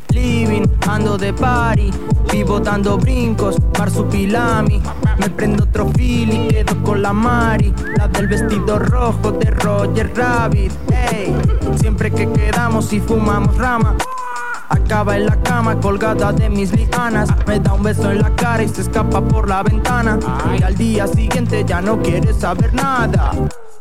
Living, 0.09 0.65
ando 0.87 1.17
de 1.17 1.31
party, 1.33 1.91
vivo 2.31 2.59
dando 2.59 2.97
brincos, 2.97 3.57
marsupilami. 3.77 4.81
Me 5.19 5.29
prendo 5.29 5.63
otro 5.63 5.87
fil 5.91 6.33
y 6.33 6.47
quedo 6.47 6.81
con 6.83 7.01
la 7.01 7.13
Mari, 7.13 7.71
la 7.95 8.07
del 8.07 8.27
vestido 8.27 8.79
rojo 8.79 9.31
de 9.33 9.51
Roger 9.51 10.11
Rabbit. 10.15 10.71
Hey, 10.91 11.35
siempre 11.79 12.11
que 12.11 12.27
quedamos 12.31 12.91
y 12.91 12.99
fumamos 12.99 13.55
rama. 13.55 13.95
Acaba 14.71 15.17
en 15.17 15.25
la 15.25 15.35
cama 15.43 15.77
colgada 15.79 16.31
de 16.31 16.49
mis 16.49 16.71
lianas 16.71 17.29
Me 17.45 17.59
da 17.59 17.73
un 17.73 17.83
beso 17.83 18.09
en 18.09 18.21
la 18.21 18.33
cara 18.35 18.63
y 18.63 18.69
se 18.69 18.81
escapa 18.81 19.21
por 19.21 19.49
la 19.49 19.63
ventana. 19.63 20.17
Y 20.57 20.63
al 20.63 20.75
día 20.75 21.07
siguiente 21.07 21.63
ya 21.67 21.81
no 21.81 22.01
quiere 22.01 22.33
saber 22.33 22.73
nada. 22.73 23.31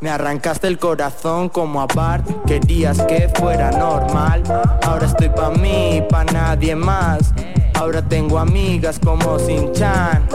Me 0.01 0.11
arrancaste 0.11 0.67
el 0.67 0.79
corazón 0.79 1.49
como 1.49 1.81
a 1.81 1.87
Bart. 1.87 2.27
Querías 2.45 3.01
que 3.03 3.31
fuera 3.37 3.71
normal. 3.71 4.43
Ahora 4.83 5.07
estoy 5.07 5.29
pa' 5.29 5.51
mí, 5.51 6.03
pa' 6.11 6.25
nadie 6.25 6.75
más. 6.75 7.33
Ahora 7.75 8.03
tengo 8.03 8.39
amigas 8.39 8.99
como 8.99 9.39
Sin-Chan 9.39 10.27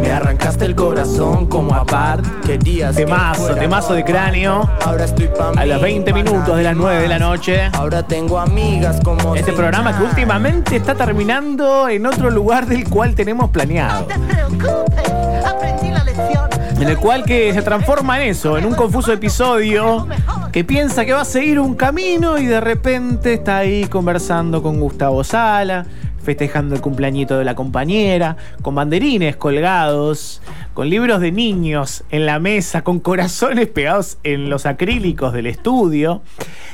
me 0.00 0.10
arrancaste 0.10 0.64
el 0.64 0.74
corazón 0.74 1.46
como 1.46 1.74
a 1.74 1.84
Bart 1.84 2.24
Querías 2.44 2.96
Temazo, 2.96 3.54
temazo 3.54 3.94
de 3.94 4.04
cráneo. 4.04 4.68
Ahora 4.84 5.04
estoy 5.04 5.28
pa' 5.28 5.52
mí, 5.52 5.58
A 5.58 5.66
los 5.66 5.80
20 5.82 6.12
minutos 6.12 6.56
de 6.56 6.62
las 6.62 6.76
9 6.76 7.02
de 7.02 7.08
la 7.08 7.18
noche. 7.18 7.62
Ahora 7.72 8.06
tengo 8.06 8.38
amigas 8.38 9.00
como 9.02 9.34
Este 9.34 9.52
programa 9.52 9.96
que 9.96 10.04
últimamente 10.04 10.76
está 10.76 10.94
terminando 10.94 11.88
en 11.88 12.06
otro 12.06 12.30
lugar 12.30 12.66
del 12.66 12.88
cual 12.88 13.14
tenemos 13.14 13.50
planeado. 13.50 14.00
No 14.00 14.06
te 14.06 14.18
preocupes, 14.18 15.44
aprendí 15.44 15.90
la 15.90 16.04
lección. 16.04 16.48
en 16.80 16.88
el 16.88 16.98
cual 16.98 17.24
que 17.24 17.52
se 17.52 17.62
transforma 17.62 18.22
en 18.22 18.30
eso, 18.30 18.56
en 18.56 18.64
un 18.64 18.74
confuso 18.74 19.12
episodio 19.12 20.06
que 20.52 20.64
piensa 20.64 21.04
que 21.04 21.12
va 21.12 21.22
a 21.22 21.24
seguir 21.24 21.60
un 21.60 21.74
camino 21.74 22.38
y 22.38 22.46
de 22.46 22.60
repente 22.60 23.34
está 23.34 23.58
ahí 23.58 23.84
conversando 23.86 24.62
con 24.62 24.80
Gustavo 24.80 25.22
Sala, 25.22 25.84
festejando 26.28 26.74
el 26.74 26.82
cumpleañito 26.82 27.38
de 27.38 27.46
la 27.46 27.54
compañera, 27.54 28.36
con 28.60 28.74
banderines 28.74 29.36
colgados, 29.36 30.42
con 30.74 30.90
libros 30.90 31.22
de 31.22 31.32
niños 31.32 32.04
en 32.10 32.26
la 32.26 32.38
mesa, 32.38 32.84
con 32.84 33.00
corazones 33.00 33.66
pegados 33.68 34.18
en 34.24 34.50
los 34.50 34.66
acrílicos 34.66 35.32
del 35.32 35.46
estudio. 35.46 36.20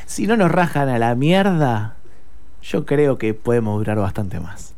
Si 0.06 0.26
no 0.26 0.36
nos 0.36 0.50
rajan 0.50 0.88
a 0.88 0.98
la 0.98 1.14
mierda, 1.14 1.94
yo 2.64 2.84
creo 2.84 3.16
que 3.16 3.32
podemos 3.32 3.78
durar 3.78 3.98
bastante 3.98 4.40
más. 4.40 4.73